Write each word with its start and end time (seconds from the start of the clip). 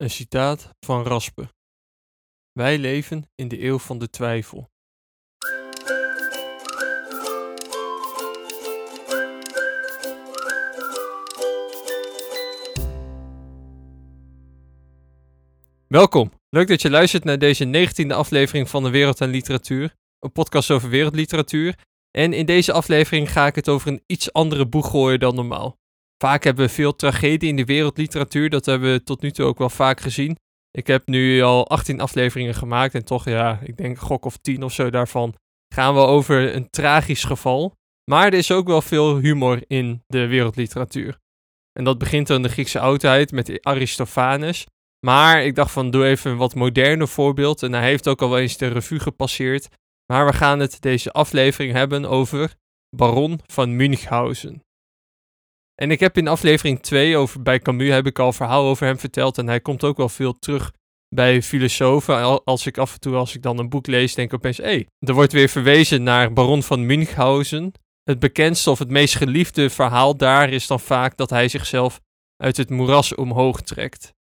Een 0.00 0.10
citaat 0.10 0.70
van 0.86 1.02
Raspe. 1.02 1.48
Wij 2.52 2.78
leven 2.78 3.30
in 3.34 3.48
de 3.48 3.64
eeuw 3.64 3.78
van 3.78 3.98
de 3.98 4.10
twijfel. 4.10 4.70
Welkom. 15.86 16.32
Leuk 16.48 16.68
dat 16.68 16.82
je 16.82 16.90
luistert 16.90 17.24
naar 17.24 17.38
deze 17.38 17.64
negentiende 17.64 18.14
aflevering 18.14 18.68
van 18.68 18.82
de 18.82 18.90
Wereld 18.90 19.20
en 19.20 19.30
Literatuur. 19.30 19.94
Een 20.18 20.32
podcast 20.32 20.70
over 20.70 20.88
wereldliteratuur. 20.88 21.78
En 22.10 22.32
in 22.32 22.46
deze 22.46 22.72
aflevering 22.72 23.32
ga 23.32 23.46
ik 23.46 23.54
het 23.54 23.68
over 23.68 23.88
een 23.88 24.02
iets 24.06 24.32
andere 24.32 24.68
boeg 24.68 24.90
gooien 24.90 25.20
dan 25.20 25.34
normaal. 25.34 25.79
Vaak 26.22 26.44
hebben 26.44 26.66
we 26.66 26.72
veel 26.72 26.96
tragedie 26.96 27.48
in 27.48 27.56
de 27.56 27.64
wereldliteratuur. 27.64 28.50
Dat 28.50 28.66
hebben 28.66 28.92
we 28.92 29.02
tot 29.02 29.20
nu 29.20 29.30
toe 29.30 29.46
ook 29.46 29.58
wel 29.58 29.70
vaak 29.70 30.00
gezien. 30.00 30.36
Ik 30.70 30.86
heb 30.86 31.06
nu 31.06 31.42
al 31.42 31.68
18 31.68 32.00
afleveringen 32.00 32.54
gemaakt 32.54 32.94
en 32.94 33.04
toch, 33.04 33.24
ja, 33.24 33.58
ik 33.62 33.76
denk 33.76 33.98
gok 33.98 34.24
of 34.24 34.36
10 34.36 34.62
of 34.62 34.72
zo 34.72 34.90
daarvan 34.90 35.34
gaan 35.74 35.94
we 35.94 36.00
over 36.00 36.54
een 36.54 36.70
tragisch 36.70 37.24
geval. 37.24 37.74
Maar 38.10 38.26
er 38.26 38.34
is 38.34 38.52
ook 38.52 38.66
wel 38.66 38.82
veel 38.82 39.16
humor 39.16 39.62
in 39.66 40.02
de 40.06 40.26
wereldliteratuur. 40.26 41.18
En 41.72 41.84
dat 41.84 41.98
begint 41.98 42.30
in 42.30 42.42
de 42.42 42.48
Griekse 42.48 42.80
oudheid 42.80 43.32
met 43.32 43.64
Aristophanes. 43.64 44.66
Maar 45.06 45.44
ik 45.44 45.54
dacht 45.54 45.72
van 45.72 45.90
doe 45.90 46.04
even 46.04 46.30
een 46.30 46.36
wat 46.36 46.54
moderner 46.54 47.08
voorbeeld. 47.08 47.62
En 47.62 47.72
hij 47.72 47.88
heeft 47.88 48.08
ook 48.08 48.22
al 48.22 48.38
eens 48.38 48.56
de 48.56 48.68
revue 48.68 49.00
gepasseerd. 49.00 49.68
Maar 50.12 50.26
we 50.26 50.32
gaan 50.32 50.58
het 50.58 50.80
deze 50.80 51.12
aflevering 51.12 51.72
hebben 51.72 52.04
over 52.04 52.54
Baron 52.96 53.40
van 53.46 53.76
Münchhausen. 53.76 54.62
En 55.82 55.90
ik 55.90 56.00
heb 56.00 56.16
in 56.16 56.28
aflevering 56.28 56.80
2 56.82 57.16
over, 57.16 57.42
bij 57.42 57.58
Camus 57.58 57.88
heb 57.88 58.06
ik 58.06 58.18
al 58.18 58.32
verhaal 58.32 58.64
over 58.64 58.86
hem 58.86 58.98
verteld. 58.98 59.38
En 59.38 59.46
hij 59.46 59.60
komt 59.60 59.84
ook 59.84 59.96
wel 59.96 60.08
veel 60.08 60.38
terug 60.38 60.72
bij 61.08 61.42
filosofen. 61.42 62.44
Als 62.44 62.66
ik 62.66 62.78
af 62.78 62.92
en 62.92 63.00
toe, 63.00 63.14
als 63.14 63.34
ik 63.34 63.42
dan 63.42 63.58
een 63.58 63.68
boek 63.68 63.86
lees, 63.86 64.14
denk 64.14 64.28
ik 64.28 64.34
opeens... 64.34 64.56
Hé, 64.56 64.84
er 64.98 65.14
wordt 65.14 65.32
weer 65.32 65.48
verwezen 65.48 66.02
naar 66.02 66.32
Baron 66.32 66.62
van 66.62 66.86
Münchhausen. 66.86 67.72
Het 68.02 68.18
bekendste 68.18 68.70
of 68.70 68.78
het 68.78 68.90
meest 68.90 69.16
geliefde 69.16 69.70
verhaal 69.70 70.16
daar 70.16 70.50
is 70.50 70.66
dan 70.66 70.80
vaak 70.80 71.16
dat 71.16 71.30
hij 71.30 71.48
zichzelf 71.48 72.00
uit 72.36 72.56
het 72.56 72.70
moeras 72.70 73.14
omhoog 73.14 73.60
trekt. 73.60 74.12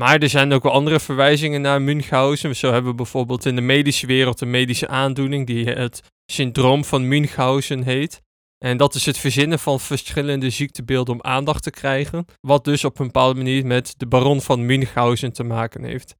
Maar 0.00 0.18
er 0.18 0.28
zijn 0.28 0.52
ook 0.52 0.62
wel 0.62 0.72
andere 0.72 1.00
verwijzingen 1.00 1.60
naar 1.60 1.82
Münchhausen. 1.82 2.56
Zo 2.56 2.72
hebben 2.72 2.90
we 2.90 2.96
bijvoorbeeld 2.96 3.46
in 3.46 3.54
de 3.54 3.60
medische 3.60 4.06
wereld 4.06 4.40
een 4.40 4.50
medische 4.50 4.88
aandoening 4.88 5.46
die 5.46 5.68
het 5.68 6.02
syndroom 6.32 6.84
van 6.84 7.08
Münchhausen 7.08 7.82
heet. 7.82 8.24
En 8.66 8.76
dat 8.76 8.94
is 8.94 9.06
het 9.06 9.18
verzinnen 9.18 9.58
van 9.58 9.80
verschillende 9.80 10.50
ziektebeelden 10.50 11.14
om 11.14 11.22
aandacht 11.22 11.62
te 11.62 11.70
krijgen. 11.70 12.24
Wat 12.40 12.64
dus 12.64 12.84
op 12.84 12.98
een 12.98 13.06
bepaalde 13.06 13.34
manier 13.34 13.66
met 13.66 13.94
de 13.96 14.06
baron 14.06 14.40
van 14.40 14.66
Münchhausen 14.66 15.32
te 15.32 15.44
maken 15.44 15.84
heeft. 15.84 16.16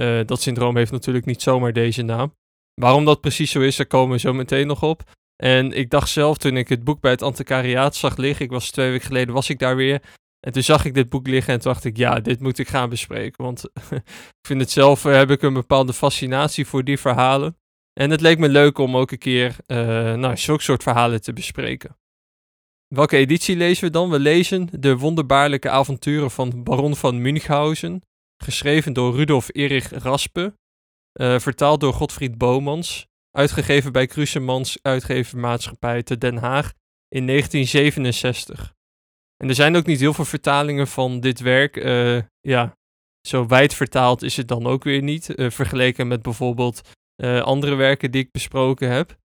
Uh, 0.00 0.20
dat 0.24 0.40
syndroom 0.40 0.76
heeft 0.76 0.92
natuurlijk 0.92 1.26
niet 1.26 1.42
zomaar 1.42 1.72
deze 1.72 2.02
naam. 2.02 2.34
Waarom 2.74 3.04
dat 3.04 3.20
precies 3.20 3.50
zo 3.50 3.60
is, 3.60 3.76
daar 3.76 3.86
komen 3.86 4.14
we 4.14 4.18
zo 4.18 4.32
meteen 4.32 4.66
nog 4.66 4.82
op. 4.82 5.02
En 5.36 5.72
ik 5.72 5.90
dacht 5.90 6.08
zelf 6.08 6.38
toen 6.38 6.56
ik 6.56 6.68
het 6.68 6.84
boek 6.84 7.00
bij 7.00 7.10
het 7.10 7.22
antiquariaat 7.22 7.96
zag 7.96 8.16
liggen, 8.16 8.44
ik 8.44 8.50
was 8.50 8.70
twee 8.70 8.90
weken 8.90 9.06
geleden, 9.06 9.34
was 9.34 9.48
ik 9.48 9.58
daar 9.58 9.76
weer. 9.76 10.02
En 10.40 10.52
toen 10.52 10.62
zag 10.62 10.84
ik 10.84 10.94
dit 10.94 11.08
boek 11.08 11.26
liggen 11.26 11.52
en 11.52 11.60
toen 11.60 11.72
dacht 11.72 11.84
ik, 11.84 11.96
ja, 11.96 12.20
dit 12.20 12.40
moet 12.40 12.58
ik 12.58 12.68
gaan 12.68 12.88
bespreken. 12.88 13.44
Want 13.44 13.64
ik 14.40 14.46
vind 14.48 14.60
het 14.60 14.70
zelf, 14.70 15.04
uh, 15.04 15.14
heb 15.14 15.30
ik 15.30 15.42
een 15.42 15.54
bepaalde 15.54 15.92
fascinatie 15.92 16.66
voor 16.66 16.84
die 16.84 16.98
verhalen. 16.98 17.56
En 18.00 18.10
het 18.10 18.20
leek 18.20 18.38
me 18.38 18.48
leuk 18.48 18.78
om 18.78 18.96
ook 18.96 19.10
een 19.10 19.18
keer 19.18 19.56
uh, 19.66 19.76
nou, 20.14 20.36
zulke 20.36 20.62
soort 20.62 20.82
verhalen 20.82 21.22
te 21.22 21.32
bespreken. 21.32 21.96
Welke 22.94 23.16
editie 23.16 23.56
lezen 23.56 23.84
we 23.84 23.90
dan? 23.90 24.10
We 24.10 24.18
lezen 24.18 24.68
De 24.80 24.96
wonderbaarlijke 24.96 25.70
avonturen 25.70 26.30
van 26.30 26.62
Baron 26.62 26.96
van 26.96 27.20
Münchhausen, 27.20 28.02
geschreven 28.36 28.92
door 28.92 29.14
Rudolf 29.14 29.48
Erich 29.52 29.90
Raspe, 29.90 30.54
uh, 31.20 31.38
vertaald 31.38 31.80
door 31.80 31.92
Godfried 31.92 32.38
Bomans, 32.38 33.06
uitgegeven 33.30 33.92
bij 33.92 34.06
Krusemans 34.06 34.78
Uitgevermaatschappij 34.82 36.02
te 36.02 36.18
Den 36.18 36.36
Haag 36.36 36.72
in 37.08 37.26
1967. 37.26 38.74
En 39.36 39.48
er 39.48 39.54
zijn 39.54 39.76
ook 39.76 39.86
niet 39.86 40.00
heel 40.00 40.14
veel 40.14 40.24
vertalingen 40.24 40.86
van 40.86 41.20
dit 41.20 41.40
werk. 41.40 41.76
Uh, 41.76 42.22
ja, 42.40 42.76
zo 43.20 43.46
wijd 43.46 43.74
vertaald 43.74 44.22
is 44.22 44.36
het 44.36 44.48
dan 44.48 44.66
ook 44.66 44.84
weer 44.84 45.02
niet, 45.02 45.32
vergeleken 45.36 46.08
met 46.08 46.22
bijvoorbeeld 46.22 46.82
uh, 47.16 47.40
andere 47.40 47.74
werken 47.74 48.10
die 48.10 48.22
ik 48.22 48.30
besproken 48.30 48.90
heb. 48.90 49.16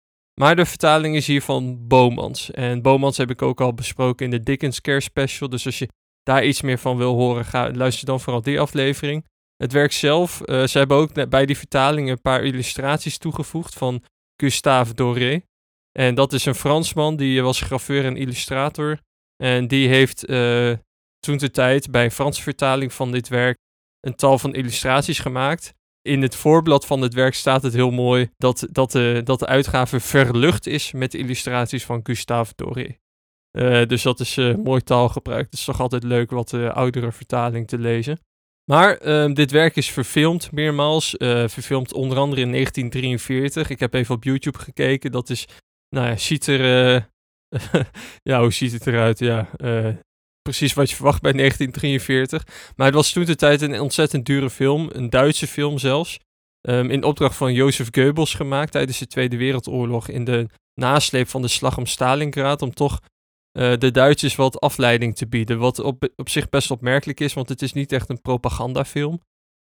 Maar 0.40 0.56
de 0.56 0.66
vertaling 0.66 1.16
is 1.16 1.26
hier 1.26 1.42
van 1.42 1.86
Bomans. 1.88 2.50
En 2.50 2.82
Bomans 2.82 3.16
heb 3.16 3.30
ik 3.30 3.42
ook 3.42 3.60
al 3.60 3.74
besproken 3.74 4.24
in 4.24 4.30
de 4.30 4.42
Dickens 4.42 4.80
Care 4.80 5.00
Special. 5.00 5.48
Dus 5.48 5.66
als 5.66 5.78
je 5.78 5.88
daar 6.22 6.44
iets 6.44 6.60
meer 6.60 6.78
van 6.78 6.96
wil 6.96 7.14
horen, 7.14 7.44
ga, 7.44 7.70
luister 7.72 8.06
dan 8.06 8.20
vooral 8.20 8.42
die 8.42 8.60
aflevering. 8.60 9.26
Het 9.56 9.72
werk 9.72 9.92
zelf, 9.92 10.40
uh, 10.44 10.66
ze 10.66 10.78
hebben 10.78 10.96
ook 10.96 11.28
bij 11.28 11.46
die 11.46 11.58
vertaling 11.58 12.10
een 12.10 12.20
paar 12.20 12.44
illustraties 12.44 13.18
toegevoegd 13.18 13.74
van 13.74 14.04
Gustave 14.36 14.94
Doré. 14.94 15.40
En 15.98 16.14
dat 16.14 16.32
is 16.32 16.44
een 16.44 16.54
Fransman, 16.54 17.16
die 17.16 17.42
was 17.42 17.60
graveur 17.60 18.04
en 18.04 18.16
illustrator. 18.16 18.98
En 19.36 19.68
die 19.68 19.88
heeft 19.88 20.28
uh, 20.28 20.72
toen 21.18 21.36
de 21.36 21.50
tijd 21.50 21.90
bij 21.90 22.04
een 22.04 22.10
Franse 22.10 22.42
vertaling 22.42 22.92
van 22.92 23.12
dit 23.12 23.28
werk 23.28 23.58
een 24.00 24.14
tal 24.14 24.38
van 24.38 24.54
illustraties 24.54 25.18
gemaakt 25.18 25.74
in 26.02 26.22
het 26.22 26.34
voorblad 26.34 26.86
van 26.86 27.00
het 27.00 27.14
werk 27.14 27.34
staat 27.34 27.62
het 27.62 27.72
heel 27.72 27.90
mooi 27.90 28.30
dat, 28.36 28.66
dat, 28.70 28.92
de, 28.92 29.20
dat 29.24 29.38
de 29.38 29.46
uitgave 29.46 30.00
verlucht 30.00 30.66
is 30.66 30.92
met 30.92 31.14
illustraties 31.14 31.84
van 31.84 32.00
Gustave 32.02 32.52
Doré. 32.56 32.98
Uh, 33.58 33.86
dus 33.86 34.02
dat 34.02 34.20
is 34.20 34.36
uh, 34.36 34.56
mooi 34.56 34.82
taalgebruik. 34.82 35.44
Het 35.44 35.58
is 35.58 35.64
toch 35.64 35.80
altijd 35.80 36.02
leuk 36.02 36.30
wat 36.30 36.52
uh, 36.52 36.70
oudere 36.70 37.12
vertaling 37.12 37.68
te 37.68 37.78
lezen. 37.78 38.20
Maar 38.64 38.96
ehm, 38.96 39.32
dit 39.32 39.50
werk 39.50 39.76
is 39.76 39.90
verfilmd 39.90 40.52
meermaals. 40.52 41.14
verfilmd 41.46 41.92
onder 41.92 42.18
andere 42.18 42.40
in 42.40 42.50
1943. 42.50 43.70
Ik 43.70 43.80
heb 43.80 43.94
even 43.94 44.14
op 44.14 44.24
YouTube 44.24 44.58
gekeken. 44.58 45.12
Dat 45.12 45.30
is, 45.30 45.46
nou 45.88 46.06
ja, 46.06 46.16
ziet 46.16 46.46
er... 46.46 46.60
ja, 48.30 48.40
hoe 48.40 48.52
ziet 48.52 48.72
het 48.72 48.86
eruit? 48.86 49.18
Ja, 49.18 49.48
precies 50.50 50.72
wat 50.72 50.90
je 50.90 50.96
verwacht 50.96 51.22
bij 51.22 51.32
1943. 51.32 52.72
Maar 52.76 52.86
het 52.86 52.94
was 52.94 53.12
toen 53.12 53.24
de 53.24 53.36
tijd 53.36 53.60
een 53.60 53.80
ontzettend 53.80 54.26
dure 54.26 54.50
film, 54.50 54.88
een 54.92 55.10
Duitse 55.10 55.46
film 55.46 55.78
zelfs. 55.78 56.18
Um, 56.68 56.90
in 56.90 57.04
opdracht 57.04 57.36
van 57.36 57.52
Jozef 57.52 57.88
Goebbels 57.90 58.34
gemaakt 58.34 58.72
tijdens 58.72 58.98
de 58.98 59.06
Tweede 59.06 59.36
Wereldoorlog 59.36 60.08
in 60.08 60.24
de 60.24 60.46
nasleep 60.74 61.28
van 61.28 61.42
de 61.42 61.48
slag 61.48 61.78
om 61.78 61.86
Stalingrad. 61.86 62.62
Om 62.62 62.74
toch 62.74 63.00
uh, 63.58 63.72
de 63.78 63.90
Duitsers 63.90 64.36
wat 64.36 64.60
afleiding 64.60 65.16
te 65.16 65.28
bieden. 65.28 65.58
Wat 65.58 65.78
op, 65.78 66.08
op 66.16 66.28
zich 66.28 66.48
best 66.48 66.70
opmerkelijk 66.70 67.20
is, 67.20 67.34
want 67.34 67.48
het 67.48 67.62
is 67.62 67.72
niet 67.72 67.92
echt 67.92 68.08
een 68.08 68.20
propagandafilm. 68.20 69.20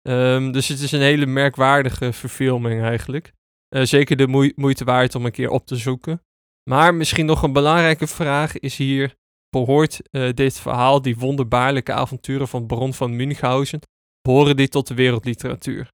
Um, 0.08 0.52
dus 0.52 0.68
het 0.68 0.80
is 0.80 0.92
een 0.92 1.02
hele 1.02 1.26
merkwaardige 1.26 2.14
verfilming 2.14 2.82
eigenlijk. 2.82 3.34
Uh, 3.76 3.84
zeker 3.84 4.18
de 4.18 4.28
moe 4.28 4.54
moeite 4.56 4.84
waard 4.84 5.16
om 5.16 5.26
een 5.26 5.32
keer 5.32 5.50
op 5.50 5.66
te 5.66 5.76
zoeken. 5.76 6.22
Maar 6.70 6.96
misschien 6.96 7.26
nog 7.26 7.44
een 7.44 7.54
belangrijke 7.54 8.08
vraag 8.08 8.60
is 8.60 8.78
hier: 8.78 9.16
behoort 9.54 10.00
uh, 10.12 10.34
dit 10.34 10.60
verhaal, 10.60 11.02
die 11.02 11.18
wonderbaarlijke 11.18 11.94
avonturen 11.94 12.48
van 12.48 12.68
Baron 12.68 12.94
van 12.94 13.16
Münchhausen, 13.16 13.80
behoren 14.22 14.56
die 14.56 14.68
tot 14.68 14.88
de 14.88 14.94
wereldliteratuur? 14.94 15.92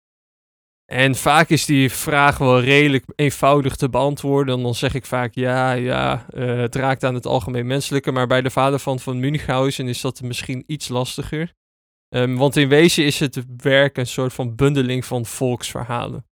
En 0.91 1.15
vaak 1.15 1.49
is 1.49 1.65
die 1.65 1.91
vraag 1.91 2.37
wel 2.37 2.61
redelijk 2.61 3.05
eenvoudig 3.15 3.75
te 3.75 3.89
beantwoorden. 3.89 4.55
En 4.55 4.63
dan 4.63 4.75
zeg 4.75 4.93
ik 4.93 5.05
vaak 5.05 5.35
ja, 5.35 5.71
ja, 5.71 6.25
uh, 6.33 6.57
het 6.57 6.75
raakt 6.75 7.03
aan 7.03 7.13
het 7.13 7.25
algemeen 7.25 7.67
menselijke. 7.67 8.11
Maar 8.11 8.27
bij 8.27 8.41
de 8.41 8.49
vader 8.49 8.79
van 8.79 8.99
Van 8.99 9.19
Münchhausen 9.19 9.87
is 9.87 10.01
dat 10.01 10.21
misschien 10.21 10.63
iets 10.67 10.87
lastiger. 10.87 11.53
Um, 12.15 12.37
want 12.37 12.55
in 12.55 12.69
wezen 12.69 13.05
is 13.05 13.19
het 13.19 13.45
werk 13.57 13.97
een 13.97 14.07
soort 14.07 14.33
van 14.33 14.55
bundeling 14.55 15.05
van 15.05 15.25
volksverhalen. 15.25 16.25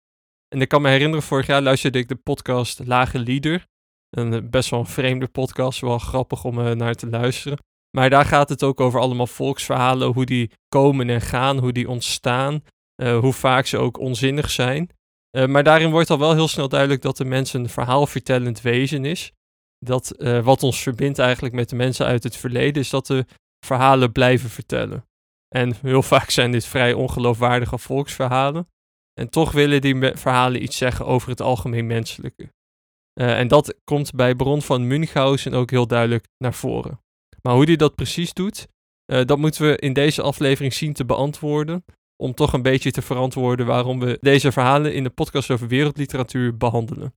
En 0.49 0.61
ik 0.61 0.69
kan 0.69 0.83
me 0.83 0.89
herinneren, 0.89 1.25
vorig 1.25 1.47
jaar 1.47 1.63
luisterde 1.63 1.99
ik 1.99 2.09
de 2.09 2.17
podcast 2.17 2.81
Lage 2.85 3.19
Lieder. 3.19 3.67
Een 4.11 4.33
eh, 4.33 4.41
best 4.43 4.71
wel 4.71 4.81
een 4.81 4.87
vreemde 4.87 5.29
podcast, 5.29 5.81
wel 5.81 5.99
grappig 5.99 6.45
om 6.45 6.59
uh, 6.59 6.71
naar 6.71 6.95
te 6.95 7.09
luisteren. 7.09 7.59
Maar 7.97 8.11
daar 8.11 8.25
gaat 8.25 8.49
het 8.49 8.63
ook 8.63 8.81
over 8.81 9.01
allemaal 9.01 9.27
volksverhalen, 9.27 10.13
hoe 10.13 10.25
die 10.25 10.51
komen 10.69 11.11
en 11.11 11.21
gaan, 11.21 11.59
hoe 11.59 11.73
die 11.73 11.89
ontstaan, 11.89 12.63
uh, 13.03 13.19
hoe 13.19 13.33
vaak 13.33 13.67
ze 13.67 13.79
ook 13.79 13.99
onzinnig 13.99 14.51
zijn. 14.51 14.91
Maar 15.47 15.63
daarin 15.63 15.91
wordt 15.91 16.11
al 16.11 16.19
wel 16.19 16.35
heel 16.35 16.49
snel 16.49 16.69
duidelijk 16.69 17.03
dat 17.03 17.17
de 17.17 17.25
mens 17.25 17.53
een 17.53 17.69
verhaalvertellend 17.69 18.61
wezen 18.61 19.05
is. 19.05 19.33
Dat 19.79 20.15
wat 20.43 20.63
ons 20.63 20.83
verbindt 20.83 21.19
eigenlijk 21.19 21.55
met 21.55 21.69
de 21.69 21.77
mensen 21.77 22.07
uit 22.07 22.23
het 22.23 22.37
verleden 22.37 22.83
is 22.83 22.91
dat 22.91 23.07
de 23.07 23.27
verhalen 23.67 24.13
blijven 24.13 24.51
vertellen. 24.51 25.05
En 25.49 25.75
heel 25.83 26.03
vaak 26.13 26.31
zijn 26.31 26.51
dit 26.51 26.65
vrij 26.65 26.93
ongeloofwaardige 26.93 27.79
volksverhalen. 27.79 28.69
En 29.21 29.31
toch 29.31 29.53
willen 29.53 29.81
die 29.81 30.17
verhalen 30.17 30.63
iets 30.63 30.77
zeggen 30.77 31.07
over 31.07 31.29
het 31.29 31.41
algemeen 31.41 31.87
menselijke. 31.87 32.55
Uh, 33.21 33.39
en 33.39 33.49
dat 33.49 33.75
komt 33.85 34.15
bij 34.15 34.35
Bron 34.35 34.63
van 34.63 34.87
Münchhausen 34.87 35.55
ook 35.55 35.71
heel 35.71 35.87
duidelijk 35.87 36.27
naar 36.39 36.55
voren. 36.55 37.01
Maar 37.43 37.55
hoe 37.55 37.65
hij 37.65 37.77
dat 37.77 37.95
precies 37.95 38.33
doet, 38.33 38.69
uh, 39.13 39.25
dat 39.25 39.39
moeten 39.39 39.67
we 39.67 39.77
in 39.77 39.93
deze 39.93 40.23
aflevering 40.23 40.73
zien 40.73 40.93
te 40.93 41.05
beantwoorden. 41.05 41.85
Om 42.23 42.35
toch 42.35 42.53
een 42.53 42.63
beetje 42.63 42.91
te 42.91 43.03
verantwoorden 43.03 43.67
waarom 43.67 44.01
we 44.01 44.19
deze 44.21 44.53
verhalen 44.53 44.95
in 44.95 45.03
de 45.03 45.11
podcast 45.11 45.51
over 45.51 45.69
wereldliteratuur 45.69 46.57
behandelen. 46.57 47.15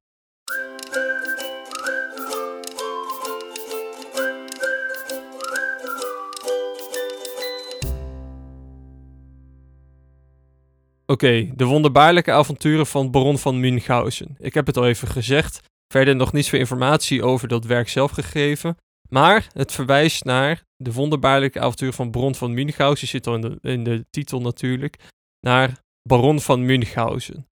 Oké, 11.06 11.50
de 11.56 11.66
wonderbaarlijke 11.66 12.32
avonturen 12.32 12.88
van 12.88 13.12
Baron 13.12 13.38
van 13.38 13.60
Münchhausen. 13.60 14.36
Ik 14.40 14.54
heb 14.54 14.66
het 14.66 14.78
al 14.78 14.88
even 14.88 15.08
gezegd. 15.08 15.62
Verder 15.94 16.16
nog 16.16 16.34
niets 16.34 16.50
veel 16.50 16.60
informatie 16.60 17.24
over 17.24 17.48
dat 17.48 17.66
werk 17.66 17.90
zelf 17.90 18.12
gegeven. 18.12 18.78
Maar 19.10 19.48
het 19.54 19.72
verwijst 19.72 20.24
naar 20.24 20.64
de 20.76 20.94
wonderbaarlijke 20.94 21.60
avonturen 21.60 21.94
van 21.94 22.12
Baron 22.12 22.36
van 22.36 22.54
Münchhausen. 22.54 23.08
Zit 23.08 23.28
al 23.28 23.58
in 23.62 23.84
de, 23.84 24.06
titel 24.10 24.42
natuurlijk. 24.42 24.96
Naar 25.40 25.84
Baron 26.10 26.40
van 26.40 26.66
Münchhausen. 26.66 27.48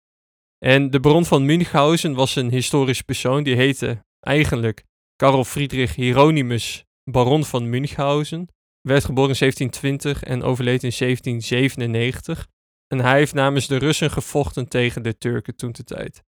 En 0.66 0.90
de 0.90 1.00
Baron 1.00 1.26
van 1.26 1.46
Münchhausen 1.46 2.14
was 2.14 2.36
een 2.36 2.50
historisch 2.50 3.02
persoon. 3.02 3.44
Die 3.44 3.56
heette 3.56 4.06
eigenlijk 4.20 4.84
Karl 5.16 5.44
Friedrich 5.44 5.96
Hieronymus 5.96 6.84
Baron 7.12 7.46
van 7.46 7.70
Münchhausen. 7.70 8.48
Werd 8.82 9.06
geboren 9.06 9.30
in 9.30 9.38
1720 9.40 10.24
en 10.24 10.44
overleed 10.44 10.84
in 10.84 10.92
1797. 10.98 12.48
En 12.88 13.00
hij 13.00 13.18
heeft 13.18 13.34
namens 13.34 13.68
de 13.68 13.78
Russen 13.78 14.12
gevochten 14.12 14.68
tegen 14.68 15.04
de 15.04 15.18
Turken 15.18 15.56
toen 15.56 15.72
de 15.72 15.84
tijd. 15.84 16.24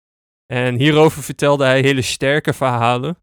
En 0.53 0.75
hierover 0.75 1.23
vertelde 1.23 1.63
hij 1.63 1.81
hele 1.81 2.01
sterke 2.01 2.53
verhalen. 2.53 3.17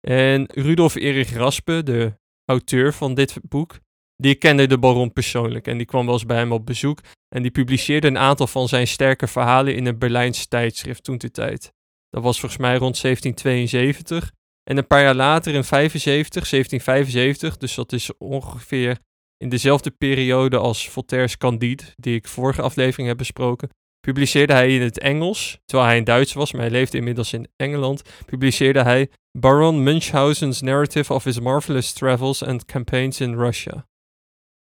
En 0.00 0.46
Rudolf 0.54 0.94
Erich 0.94 1.32
Raspe, 1.34 1.82
de 1.82 2.18
auteur 2.44 2.92
van 2.92 3.14
dit 3.14 3.36
boek, 3.42 3.78
die 4.16 4.34
kende 4.34 4.66
de 4.66 4.78
baron 4.78 5.12
persoonlijk. 5.12 5.66
En 5.66 5.76
die 5.76 5.86
kwam 5.86 6.04
wel 6.04 6.14
eens 6.14 6.26
bij 6.26 6.36
hem 6.36 6.52
op 6.52 6.66
bezoek. 6.66 7.00
En 7.28 7.42
die 7.42 7.50
publiceerde 7.50 8.06
een 8.06 8.18
aantal 8.18 8.46
van 8.46 8.68
zijn 8.68 8.86
sterke 8.86 9.26
verhalen 9.26 9.74
in 9.74 9.86
een 9.86 9.98
Berlijns 9.98 10.46
tijdschrift 10.46 11.04
toen 11.04 11.18
de 11.18 11.30
tijd. 11.30 11.72
Dat 12.10 12.22
was 12.22 12.40
volgens 12.40 12.60
mij 12.60 12.76
rond 12.76 13.00
1772. 13.00 14.32
En 14.70 14.76
een 14.76 14.86
paar 14.86 15.02
jaar 15.02 15.14
later, 15.14 15.54
in 15.54 15.64
75, 15.64 16.48
1775, 16.48 17.56
dus 17.56 17.74
dat 17.74 17.92
is 17.92 18.16
ongeveer 18.18 18.98
in 19.36 19.48
dezelfde 19.48 19.90
periode 19.90 20.58
als 20.58 20.88
Voltaire's 20.88 21.36
Candide, 21.36 21.82
die 21.96 22.14
ik 22.14 22.28
vorige 22.28 22.62
aflevering 22.62 23.08
heb 23.08 23.16
besproken, 23.16 23.68
publiceerde 24.12 24.52
hij 24.52 24.74
in 24.74 24.82
het 24.82 24.98
Engels, 24.98 25.58
terwijl 25.64 25.88
hij 25.88 25.98
in 25.98 26.04
Duits 26.04 26.32
was, 26.32 26.52
maar 26.52 26.60
hij 26.60 26.70
leefde 26.70 26.96
inmiddels 26.96 27.32
in 27.32 27.48
Engeland, 27.56 28.02
publiceerde 28.26 28.82
hij 28.82 29.10
Baron 29.38 29.82
Munchausen's 29.82 30.60
Narrative 30.60 31.12
of 31.12 31.24
His 31.24 31.40
Marvelous 31.40 31.92
Travels 31.92 32.42
and 32.42 32.64
Campaigns 32.64 33.20
in 33.20 33.34
Russia. 33.34 33.86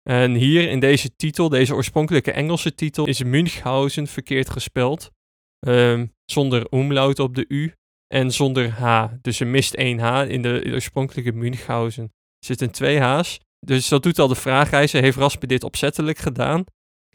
En 0.03 0.35
hier 0.35 0.69
in 0.69 0.81
deze 0.81 1.17
titel, 1.17 1.49
deze 1.49 1.75
oorspronkelijke 1.75 2.33
Engelse 2.33 2.75
titel, 2.75 3.07
is 3.07 3.23
Münchhausen 3.23 4.07
verkeerd 4.07 4.51
gespeld. 4.51 5.11
Ehm, 5.59 6.07
zonder 6.25 6.67
umlaut 6.71 7.19
op 7.19 7.35
de 7.35 7.45
U 7.49 7.75
en 8.07 8.31
zonder 8.31 8.71
H. 8.71 9.07
Dus 9.21 9.41
er 9.41 9.47
mist 9.47 9.75
één 9.75 9.99
H 9.99 10.29
in 10.29 10.43
de 10.43 10.71
oorspronkelijke 10.73 11.33
Münchhausen. 11.33 12.05
Er 12.05 12.47
zitten 12.47 12.71
twee 12.71 12.99
H's. 12.99 13.41
Dus 13.67 13.89
dat 13.89 14.03
doet 14.03 14.19
al 14.19 14.29
de 14.29 14.35
vraagreizen. 14.35 15.03
Heeft 15.03 15.17
Raspe 15.17 15.47
dit 15.47 15.65
opzettelijk 15.65 16.19
gedaan? 16.19 16.65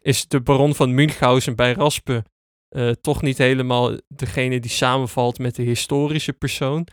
Is 0.06 0.28
de 0.28 0.42
baron 0.42 0.76
van 0.76 0.94
Münchhausen 0.94 1.56
bij 1.56 1.74
Raspe 1.74 2.24
uh, 2.70 2.92
toch 2.92 3.22
niet 3.22 3.38
helemaal 3.38 3.98
degene 4.08 4.60
die 4.60 4.72
samenvalt 4.72 5.40
met 5.40 5.56
de 5.56 5.64
historische 5.64 6.34
persoon? 6.34 6.88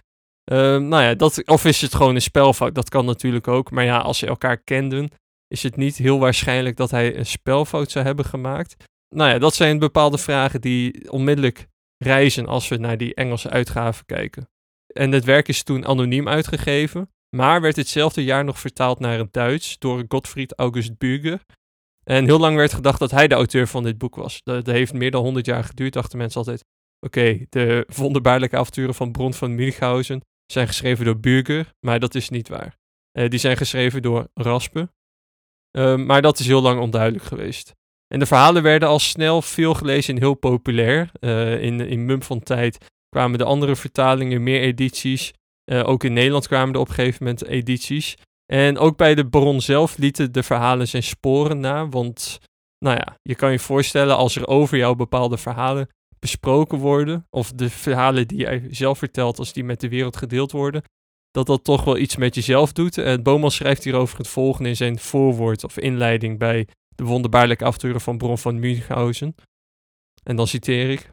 Uh, 0.53 0.59
nou 0.59 1.03
ja, 1.03 1.15
dat, 1.15 1.47
of 1.47 1.65
is 1.65 1.81
het 1.81 1.95
gewoon 1.95 2.15
een 2.15 2.23
spelfout? 2.23 2.75
Dat 2.75 2.89
kan 2.89 3.05
natuurlijk 3.05 3.49
ook. 3.49 3.71
Maar 3.71 3.85
ja, 3.85 3.99
als 3.99 4.19
ze 4.19 4.27
elkaar 4.27 4.59
kenden, 4.59 5.11
is 5.47 5.63
het 5.63 5.77
niet 5.77 5.97
heel 5.97 6.19
waarschijnlijk 6.19 6.77
dat 6.77 6.91
hij 6.91 7.17
een 7.17 7.27
spelfout 7.27 7.91
zou 7.91 8.05
hebben 8.05 8.25
gemaakt. 8.25 8.85
Nou 9.15 9.31
ja, 9.31 9.39
dat 9.39 9.55
zijn 9.55 9.79
bepaalde 9.79 10.19
vragen 10.19 10.61
die 10.61 11.11
onmiddellijk 11.11 11.67
reizen 11.99 12.47
als 12.47 12.69
we 12.69 12.77
naar 12.77 12.97
die 12.97 13.15
Engelse 13.15 13.51
uitgaven 13.51 14.07
kijken. 14.07 14.49
En 14.87 15.13
het 15.13 15.25
werk 15.25 15.49
is 15.49 15.63
toen 15.63 15.87
anoniem 15.87 16.29
uitgegeven, 16.29 17.11
maar 17.37 17.61
werd 17.61 17.77
hetzelfde 17.77 18.25
jaar 18.25 18.45
nog 18.45 18.59
vertaald 18.59 18.99
naar 18.99 19.19
het 19.19 19.33
Duits 19.33 19.79
door 19.79 20.05
Gottfried 20.09 20.59
August 20.59 20.99
Büger. 20.99 21.41
En 22.05 22.25
heel 22.25 22.39
lang 22.39 22.57
werd 22.57 22.73
gedacht 22.73 22.99
dat 22.99 23.11
hij 23.11 23.29
de 23.29 23.35
auteur 23.35 23.67
van 23.67 23.83
dit 23.83 23.99
boek 23.99 24.15
was. 24.15 24.41
Dat, 24.43 24.67
heeft 24.67 24.93
meer 24.93 25.11
dan 25.11 25.23
100 25.23 25.47
jaar 25.47 25.65
geduurd, 25.65 25.93
dachten 25.93 26.19
mensen 26.19 26.39
altijd. 26.39 26.65
Oké, 27.01 27.47
de 27.49 27.87
wonderbaarlijke 27.97 28.57
avonturen 28.57 28.95
van 28.95 29.13
Bron 29.13 29.35
van 29.35 29.55
Münchhausen 29.55 30.21
zijn 30.47 30.67
geschreven 30.67 31.05
door 31.05 31.19
Büger, 31.19 31.73
maar 31.81 32.01
dat 32.01 32.15
is 32.15 32.29
niet 32.29 32.49
waar. 32.49 32.77
Uh, 33.19 33.29
die 33.29 33.39
zijn 33.39 33.57
geschreven 33.57 34.03
door 34.03 34.29
Raspe, 34.35 34.91
uh, 35.77 35.97
maar 35.97 36.23
dat 36.23 36.39
is 36.39 36.47
heel 36.47 36.63
lang 36.63 36.81
onduidelijk 36.81 37.25
geweest. 37.25 37.75
En 38.13 38.19
de 38.19 38.27
verhalen 38.27 38.63
werden 38.63 38.89
al 38.89 38.99
snel 38.99 39.43
veel 39.43 39.75
gelezen 39.75 40.15
en 40.15 40.21
heel 40.21 40.35
populair. 40.35 41.11
Uh, 41.21 41.63
in, 41.63 41.81
in 41.81 42.05
mum 42.05 42.23
van 42.23 42.43
tijd 42.43 42.91
kwamen 43.09 43.39
de 43.39 43.45
andere 43.45 43.77
vertalingen, 43.77 44.43
meer 44.43 44.61
edities. 44.61 45.33
Uh, 45.71 45.89
ook 45.89 46.05
in 46.05 46.13
Nederland 46.13 46.47
kwamen 46.47 46.75
er 46.75 46.81
op 46.81 46.89
een 46.89 46.95
gegeven 46.95 47.25
moment 47.25 47.47
edities. 47.47 48.17
En 48.53 48.79
ook 48.79 48.97
bij 48.97 49.15
de 49.15 49.29
bron 49.29 49.61
zelf 49.61 49.97
lieten 49.97 50.33
de 50.33 50.43
verhalen 50.43 50.89
zijn 50.89 51.03
sporen 51.03 51.61
na. 51.61 51.89
Want, 51.89 52.39
nou 52.79 52.97
ja, 52.97 53.17
je 53.23 53.35
kan 53.35 53.53
je 53.53 53.59
voorstellen 53.59 54.17
als 54.17 54.37
er 54.37 54.47
over 54.47 54.79
jou 54.79 54.97
bepaalde 54.97 55.37
verhalen 55.37 55.89
besproken 56.19 56.79
worden. 56.79 57.27
Of 57.31 57.53
de 57.53 57.71
verhalen 57.71 58.29
die 58.29 58.39
jij 58.39 58.67
zelf 58.71 58.99
vertelt, 58.99 59.39
als 59.39 59.53
die 59.53 59.65
met 59.65 59.81
de 59.81 59.89
wereld 59.89 60.17
gedeeld 60.17 60.53
worden. 60.53 60.83
Dat 61.31 61.47
dat 61.47 61.65
toch 61.65 61.85
wel 61.85 61.97
iets 61.97 62.17
met 62.17 62.35
jezelf 62.35 62.73
doet. 62.73 62.99
En 62.99 63.23
Boman 63.23 63.51
schrijft 63.51 63.85
hierover 63.85 64.19
het 64.19 64.29
volgende 64.29 64.69
in 64.69 64.77
zijn 64.77 64.99
voorwoord 64.99 65.65
of 65.65 65.79
inleiding 65.79 66.39
bij 66.39 66.69
de 66.89 67.05
wonderbaarlijke 67.05 67.65
avonturen 67.65 68.01
van 68.01 68.19
Bron 68.19 68.39
van 68.39 68.61
Münchhausen. 68.61 69.35
En 70.23 70.37
dan 70.37 70.47
citeer 70.47 70.91
ik. 70.91 71.13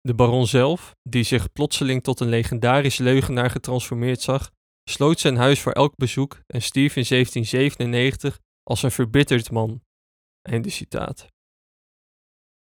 De 0.00 0.14
baron 0.14 0.46
zelf, 0.46 0.94
die 1.02 1.22
zich 1.22 1.52
plotseling 1.52 2.02
tot 2.02 2.20
een 2.20 2.28
legendarisch 2.28 2.98
leugenaar 2.98 3.50
getransformeerd 3.50 4.20
zag, 4.20 4.50
sloot 4.90 5.20
zijn 5.20 5.36
huis 5.36 5.60
voor 5.60 5.72
elk 5.72 5.96
bezoek 5.96 6.40
en 6.46 6.62
stierf 6.62 6.96
in 6.96 7.04
1797 7.08 8.38
als 8.62 8.82
een 8.82 8.90
verbitterd 8.90 9.50
man. 9.50 9.82
Einde 10.42 10.70
citaat. 10.70 11.26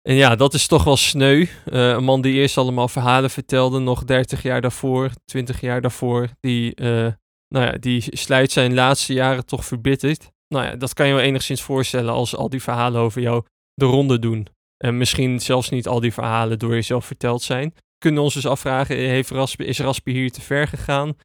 En 0.09 0.15
ja, 0.15 0.37
dat 0.37 0.55
is 0.55 0.67
toch 0.67 0.85
wel 0.85 0.97
sneu. 0.97 1.41
Uh, 1.41 1.89
een 1.89 2.05
man 2.05 2.21
die 2.21 2.35
eerst 2.35 2.59
allemaal 2.59 2.89
verhalen 2.89 3.31
vertelde, 3.31 3.79
nog 3.79 4.05
30 4.05 4.43
jaar 4.43 4.61
daarvoor, 4.61 5.11
20 5.25 5.61
jaar 5.61 5.81
daarvoor, 5.81 6.29
die, 6.41 6.81
uh, 6.81 7.13
nou 7.49 7.67
ja, 7.67 7.73
die 7.73 8.05
slijt 8.17 8.53
zijn 8.53 8.75
laatste 8.75 9.13
jaren 9.13 9.47
toch 9.47 9.65
verbitterd. 9.65 10.31
Nou 10.55 10.65
ja, 10.65 10.77
dat 10.77 10.95
kan 10.95 11.07
je 11.07 11.15
wel 11.15 11.23
enigszins 11.23 11.63
voorstellen 11.63 12.13
als 12.13 12.37
al 12.37 12.49
die 12.49 12.63
verhalen 12.63 13.01
over 13.01 13.23
jou 13.23 13.45
de 13.75 13.85
ronde 13.85 14.19
doen. 14.19 14.49
En 14.77 14.97
misschien 14.97 15.41
zelfs 15.41 15.69
niet 15.69 15.89
al 15.89 16.01
die 16.01 16.13
verhalen 16.13 16.59
door 16.59 16.75
jezelf 16.75 17.05
verteld 17.05 17.43
zijn. 17.43 17.75
Kunnen 17.99 18.19
we 18.19 18.25
ons 18.25 18.35
dus 18.35 18.47
afvragen, 18.47 18.97
heeft 18.97 19.31
Raspe, 19.31 19.65
is 19.65 19.79
Raspe 19.79 20.11
hier 20.11 20.31
te 20.31 20.41
ver 20.41 20.69
gegaan? 20.69 21.17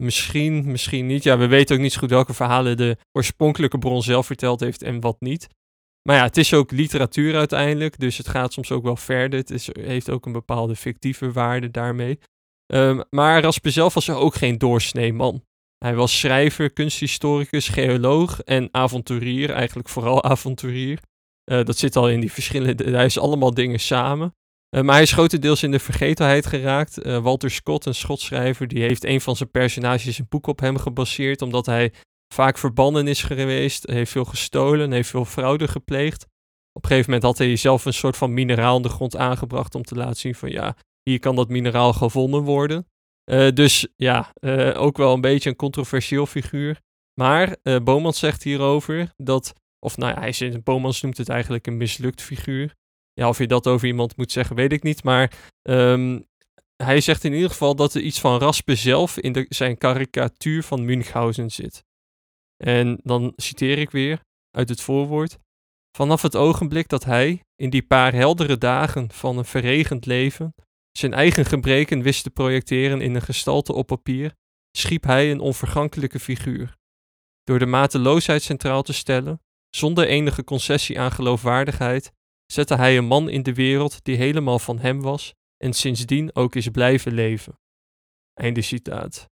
Misschien, 0.00 0.70
misschien 0.70 1.06
niet. 1.06 1.22
Ja, 1.22 1.38
we 1.38 1.46
weten 1.46 1.76
ook 1.76 1.82
niet 1.82 1.92
zo 1.92 1.98
goed 1.98 2.10
welke 2.10 2.34
verhalen 2.34 2.76
de 2.76 2.96
oorspronkelijke 3.12 3.78
bron 3.78 4.02
zelf 4.02 4.26
verteld 4.26 4.60
heeft 4.60 4.82
en 4.82 5.00
wat 5.00 5.16
niet. 5.20 5.48
Maar 6.02 6.16
ja, 6.16 6.22
het 6.22 6.36
is 6.36 6.54
ook 6.54 6.70
literatuur 6.70 7.36
uiteindelijk, 7.36 7.98
dus 7.98 8.16
het 8.16 8.28
gaat 8.28 8.52
soms 8.52 8.72
ook 8.72 8.82
wel 8.82 8.96
verder. 8.96 9.38
Het 9.38 9.50
is, 9.50 9.68
heeft 9.72 10.10
ook 10.10 10.26
een 10.26 10.32
bepaalde 10.32 10.76
fictieve 10.76 11.32
waarde 11.32 11.70
daarmee. 11.70 12.18
Um, 12.66 13.02
maar 13.10 13.42
Raspe 13.42 13.70
zelf 13.70 13.94
was 13.94 14.10
ook 14.10 14.34
geen 14.34 14.58
doorsnee 14.58 15.12
man. 15.12 15.44
Hij 15.78 15.94
was 15.94 16.18
schrijver, 16.18 16.72
kunsthistoricus, 16.72 17.68
geoloog 17.68 18.40
en 18.40 18.68
avonturier, 18.72 19.50
eigenlijk 19.50 19.88
vooral 19.88 20.24
avonturier. 20.34 20.98
Uh, 21.50 21.64
dat 21.64 21.78
zit 21.78 21.96
al 21.96 22.10
in 22.10 22.20
die 22.20 22.32
verschillende, 22.32 22.90
hij 22.90 23.04
is 23.04 23.18
allemaal 23.18 23.54
dingen 23.54 23.80
samen. 23.80 24.34
Uh, 24.76 24.82
maar 24.82 24.94
hij 24.94 25.02
is 25.02 25.12
grotendeels 25.12 25.62
in 25.62 25.70
de 25.70 25.78
vergetelheid 25.78 26.46
geraakt. 26.46 27.06
Uh, 27.06 27.18
Walter 27.18 27.50
Scott, 27.50 27.86
een 27.86 27.94
schotschrijver, 27.94 28.68
die 28.68 28.82
heeft 28.82 29.04
een 29.04 29.20
van 29.20 29.36
zijn 29.36 29.50
personages 29.50 30.18
een 30.18 30.26
boek 30.28 30.46
op 30.46 30.60
hem 30.60 30.78
gebaseerd, 30.78 31.42
omdat 31.42 31.66
hij 31.66 31.92
vaak 32.34 32.58
verbannen 32.58 33.06
is 33.06 33.22
geweest, 33.22 33.90
heeft 33.90 34.10
veel 34.10 34.24
gestolen, 34.24 34.92
heeft 34.92 35.08
veel 35.08 35.24
fraude 35.24 35.68
gepleegd. 35.68 36.24
Op 36.72 36.82
een 36.82 36.88
gegeven 36.88 37.10
moment 37.10 37.28
had 37.28 37.38
hij 37.38 37.56
zelf 37.56 37.84
een 37.84 37.92
soort 37.92 38.16
van 38.16 38.34
mineraal 38.34 38.76
in 38.76 38.82
de 38.82 38.88
grond 38.88 39.16
aangebracht 39.16 39.74
om 39.74 39.82
te 39.82 39.94
laten 39.94 40.16
zien 40.16 40.34
van 40.34 40.50
ja, 40.50 40.76
hier 41.02 41.18
kan 41.18 41.36
dat 41.36 41.48
mineraal 41.48 41.92
gevonden 41.92 42.42
worden. 42.42 42.86
Uh, 43.30 43.50
dus 43.50 43.88
ja, 43.96 44.32
ook 44.74 44.96
wel 44.96 45.14
een 45.14 45.20
beetje 45.20 45.50
een 45.50 45.56
controversieel 45.56 46.26
figuur. 46.26 46.80
Maar 47.20 47.56
Bomans 47.82 48.18
zegt 48.18 48.42
hierover 48.42 49.12
dat, 49.16 49.52
of 49.78 49.96
nou 49.96 50.14
ja, 50.14 50.20
hij 50.20 50.32
zegt, 50.32 50.62
Bomans 50.62 51.00
noemt 51.00 51.16
het 51.16 51.28
eigenlijk 51.28 51.66
een 51.66 51.76
mislukt 51.76 52.22
figuur. 52.22 52.74
Ja, 53.12 53.28
of 53.28 53.38
je 53.38 53.46
dat 53.46 53.66
over 53.66 53.86
iemand 53.86 54.16
moet 54.16 54.32
zeggen, 54.32 54.56
weet 54.56 54.72
ik 54.72 54.82
niet. 54.82 55.04
Maar 55.04 55.32
um, 55.62 56.26
hij 56.76 57.00
zegt 57.00 57.24
in 57.24 57.32
ieder 57.32 57.50
geval 57.50 57.74
dat 57.74 57.94
er 57.94 58.00
iets 58.00 58.20
van 58.20 58.38
Raspe 58.38 58.74
zelf 58.74 59.18
in 59.18 59.46
zijn 59.48 59.78
karikatuur 59.78 60.62
van 60.62 60.84
Münchhausen 60.84 61.50
zit. 61.50 61.84
En 62.56 63.00
dan 63.02 63.32
citeer 63.36 63.78
ik 63.78 63.90
weer 63.90 64.20
uit 64.50 64.68
het 64.68 64.80
voorwoord. 64.80 65.38
Vanaf 65.96 66.22
het 66.22 66.36
ogenblik 66.36 66.88
dat 66.88 67.04
hij, 67.04 67.40
in 67.56 67.70
die 67.70 67.82
paar 67.82 68.12
heldere 68.12 68.58
dagen 68.58 69.12
van 69.12 69.38
een 69.38 69.44
verregend 69.44 70.06
leven, 70.06 70.54
zijn 70.92 71.12
eigen 71.12 71.44
gebreken 71.44 72.02
wist 72.02 72.22
te 72.22 72.30
projecteren 72.30 73.00
in 73.00 73.14
een 73.14 73.22
gestalte 73.22 73.72
op 73.72 73.86
papier, 73.86 74.34
schiep 74.70 75.04
hij 75.04 75.30
een 75.30 75.40
onvergankelijke 75.40 76.20
figuur. 76.20 76.76
Door 77.44 77.58
de 77.58 77.66
mateloosheid 77.66 78.42
centraal 78.42 78.82
te 78.82 78.92
stellen, 78.92 79.40
zonder 79.70 80.06
enige 80.06 80.44
concessie 80.44 81.00
aan 81.00 81.12
geloofwaardigheid, 81.12 82.12
zette 82.52 82.74
hij 82.74 82.96
een 82.96 83.06
man 83.06 83.28
in 83.28 83.42
de 83.42 83.54
wereld 83.54 84.04
die 84.04 84.16
helemaal 84.16 84.58
van 84.58 84.78
hem 84.78 85.00
was 85.00 85.34
en 85.56 85.72
sindsdien 85.72 86.34
ook 86.34 86.54
is 86.54 86.68
blijven 86.68 87.12
leven. 87.12 87.58
Einde 88.34 88.62
citaat. 88.62 89.28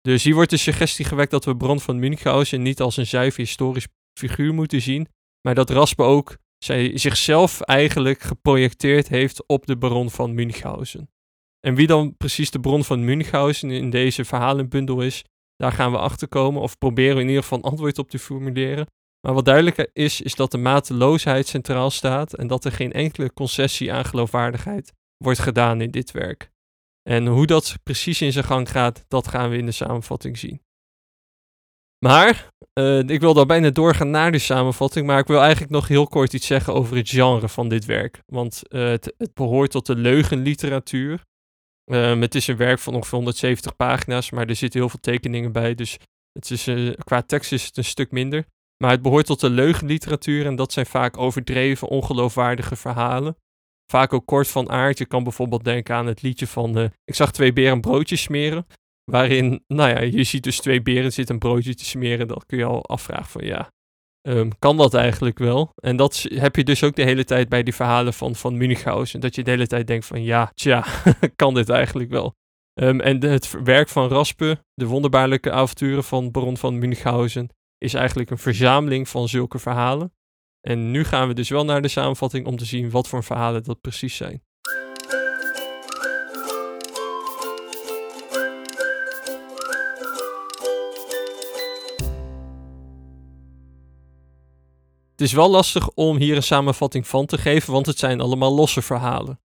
Dus 0.00 0.24
hier 0.24 0.34
wordt 0.34 0.50
de 0.50 0.56
suggestie 0.56 1.04
gewekt 1.04 1.30
dat 1.30 1.44
we 1.44 1.56
Bron 1.56 1.80
van 1.80 1.98
Münchhausen 1.98 2.62
niet 2.62 2.80
als 2.80 2.96
een 2.96 3.06
zuiver 3.06 3.40
historisch 3.40 3.86
figuur 4.18 4.54
moeten 4.54 4.82
zien, 4.82 5.08
maar 5.40 5.54
dat 5.54 5.70
Raspe 5.70 6.02
ook 6.02 6.36
zij 6.64 6.98
zichzelf 6.98 7.60
eigenlijk 7.60 8.20
geprojecteerd 8.20 9.08
heeft 9.08 9.46
op 9.46 9.66
de 9.66 9.76
baron 9.76 10.10
van 10.10 10.34
Münchhausen. 10.34 11.10
En 11.60 11.74
wie 11.74 11.86
dan 11.86 12.16
precies 12.16 12.50
de 12.50 12.60
bron 12.60 12.84
van 12.84 13.04
Münchhausen 13.04 13.70
in 13.70 13.90
deze 13.90 14.24
verhalenbundel 14.24 15.00
is, 15.00 15.24
daar 15.56 15.72
gaan 15.72 15.92
we 15.92 15.98
achter 15.98 16.28
komen 16.28 16.62
of 16.62 16.78
proberen 16.78 17.16
we 17.16 17.22
in 17.22 17.28
ieder 17.28 17.42
geval 17.42 17.58
een 17.58 17.64
antwoord 17.64 17.98
op 17.98 18.10
te 18.10 18.18
formuleren. 18.18 18.86
Maar 19.20 19.34
wat 19.34 19.44
duidelijker 19.44 19.90
is, 19.92 20.20
is 20.20 20.34
dat 20.34 20.50
de 20.50 20.58
mateloosheid 20.58 21.46
centraal 21.46 21.90
staat 21.90 22.34
en 22.34 22.46
dat 22.46 22.64
er 22.64 22.72
geen 22.72 22.92
enkele 22.92 23.32
concessie 23.32 23.92
aan 23.92 24.04
geloofwaardigheid 24.04 24.92
wordt 25.16 25.38
gedaan 25.38 25.80
in 25.80 25.90
dit 25.90 26.10
werk. 26.10 26.50
En 27.02 27.26
hoe 27.26 27.46
dat 27.46 27.76
precies 27.82 28.20
in 28.20 28.32
zijn 28.32 28.44
gang 28.44 28.70
gaat, 28.70 29.04
dat 29.08 29.28
gaan 29.28 29.50
we 29.50 29.56
in 29.56 29.66
de 29.66 29.72
samenvatting 29.72 30.38
zien. 30.38 30.62
Maar, 32.04 32.48
uh, 32.78 32.98
ik 32.98 33.20
wil 33.20 33.34
daar 33.34 33.46
bijna 33.46 33.70
doorgaan 33.70 34.10
naar 34.10 34.32
de 34.32 34.38
samenvatting, 34.38 35.06
maar 35.06 35.18
ik 35.18 35.26
wil 35.26 35.40
eigenlijk 35.40 35.72
nog 35.72 35.88
heel 35.88 36.06
kort 36.06 36.32
iets 36.32 36.46
zeggen 36.46 36.74
over 36.74 36.96
het 36.96 37.08
genre 37.08 37.48
van 37.48 37.68
dit 37.68 37.84
werk. 37.84 38.22
Want 38.26 38.62
uh, 38.68 38.88
het, 38.88 39.30
behoort 39.34 39.70
tot 39.70 39.86
de 39.86 39.96
leugenliteratuur. 39.96 41.24
Um, 41.84 42.20
het 42.20 42.34
is 42.34 42.46
een 42.46 42.56
werk 42.56 42.78
van 42.78 42.94
ongeveer 42.94 43.14
170 43.14 43.76
pagina's, 43.76 44.30
maar 44.30 44.48
er 44.48 44.56
zitten 44.56 44.80
heel 44.80 44.88
veel 44.88 45.00
tekeningen 45.00 45.52
bij, 45.52 45.74
dus 45.74 45.98
het 46.32 46.50
is, 46.50 46.68
uh, 46.68 46.94
qua 47.04 47.22
tekst 47.22 47.52
is 47.52 47.64
het 47.64 47.76
een 47.76 47.84
stuk 47.84 48.10
minder. 48.10 48.46
Maar 48.82 48.90
het 48.90 49.02
behoort 49.02 49.26
tot 49.26 49.40
de 49.40 49.50
leugenliteratuur 49.50 50.46
en 50.46 50.56
dat 50.56 50.72
zijn 50.72 50.86
vaak 50.86 51.18
overdreven, 51.18 51.88
ongeloofwaardige 51.88 52.76
verhalen. 52.76 53.36
Vaak 53.90 54.12
ook 54.12 54.26
kort 54.26 54.48
van 54.48 54.70
aard. 54.70 54.98
Je 54.98 55.06
kan 55.06 55.22
bijvoorbeeld 55.22 55.64
denken 55.64 55.94
aan 55.94 56.06
het 56.06 56.22
liedje 56.22 56.46
van 56.46 56.78
uh, 56.78 56.84
Ik 57.04 57.14
zag 57.14 57.32
twee 57.32 57.52
beren 57.52 57.80
broodjes 57.80 58.22
smeren. 58.22 58.66
Waarin, 59.04 59.64
nou 59.66 59.90
ja, 59.90 60.00
je 60.00 60.24
ziet 60.24 60.42
dus 60.42 60.60
twee 60.60 60.82
beren 60.82 61.12
zitten 61.12 61.34
een 61.34 61.40
broodje 61.40 61.74
te 61.74 61.84
smeren. 61.84 62.28
Dat 62.28 62.46
kun 62.46 62.58
je 62.58 62.64
al 62.64 62.86
afvragen 62.86 63.26
van 63.26 63.44
ja, 63.44 63.70
um, 64.28 64.58
kan 64.58 64.76
dat 64.76 64.94
eigenlijk 64.94 65.38
wel? 65.38 65.72
En 65.74 65.96
dat 65.96 66.26
heb 66.28 66.56
je 66.56 66.64
dus 66.64 66.84
ook 66.84 66.96
de 66.96 67.02
hele 67.02 67.24
tijd 67.24 67.48
bij 67.48 67.62
die 67.62 67.74
verhalen 67.74 68.14
van, 68.14 68.34
van 68.34 68.56
Münchhausen. 68.56 69.20
Dat 69.20 69.34
je 69.34 69.42
de 69.42 69.50
hele 69.50 69.66
tijd 69.66 69.86
denkt 69.86 70.06
van 70.06 70.22
ja, 70.22 70.50
tja, 70.54 70.86
kan 71.36 71.54
dit 71.54 71.68
eigenlijk 71.68 72.10
wel? 72.10 72.34
Um, 72.80 73.00
en 73.00 73.24
het 73.24 73.62
werk 73.64 73.88
van 73.88 74.08
Raspe, 74.08 74.64
de 74.74 74.86
wonderbaarlijke 74.86 75.50
avonturen 75.50 76.04
van 76.04 76.30
Baron 76.30 76.56
van 76.56 76.78
Münchhausen, 76.78 77.48
is 77.80 77.94
eigenlijk 77.94 78.30
een 78.30 78.38
verzameling 78.38 79.08
van 79.08 79.28
zulke 79.28 79.58
verhalen. 79.58 80.12
En 80.60 80.90
nu 80.90 81.04
gaan 81.04 81.28
we 81.28 81.34
dus 81.34 81.48
wel 81.48 81.64
naar 81.64 81.82
de 81.82 81.88
samenvatting 81.88 82.46
om 82.46 82.56
te 82.56 82.64
zien 82.64 82.90
wat 82.90 83.08
voor 83.08 83.24
verhalen 83.24 83.62
dat 83.62 83.80
precies 83.80 84.16
zijn. 84.16 84.42
Het 95.10 95.28
is 95.28 95.32
wel 95.32 95.50
lastig 95.50 95.90
om 95.90 96.16
hier 96.16 96.36
een 96.36 96.42
samenvatting 96.42 97.06
van 97.06 97.26
te 97.26 97.38
geven, 97.38 97.72
want 97.72 97.86
het 97.86 97.98
zijn 97.98 98.20
allemaal 98.20 98.54
losse 98.54 98.82
verhalen. 98.82 99.40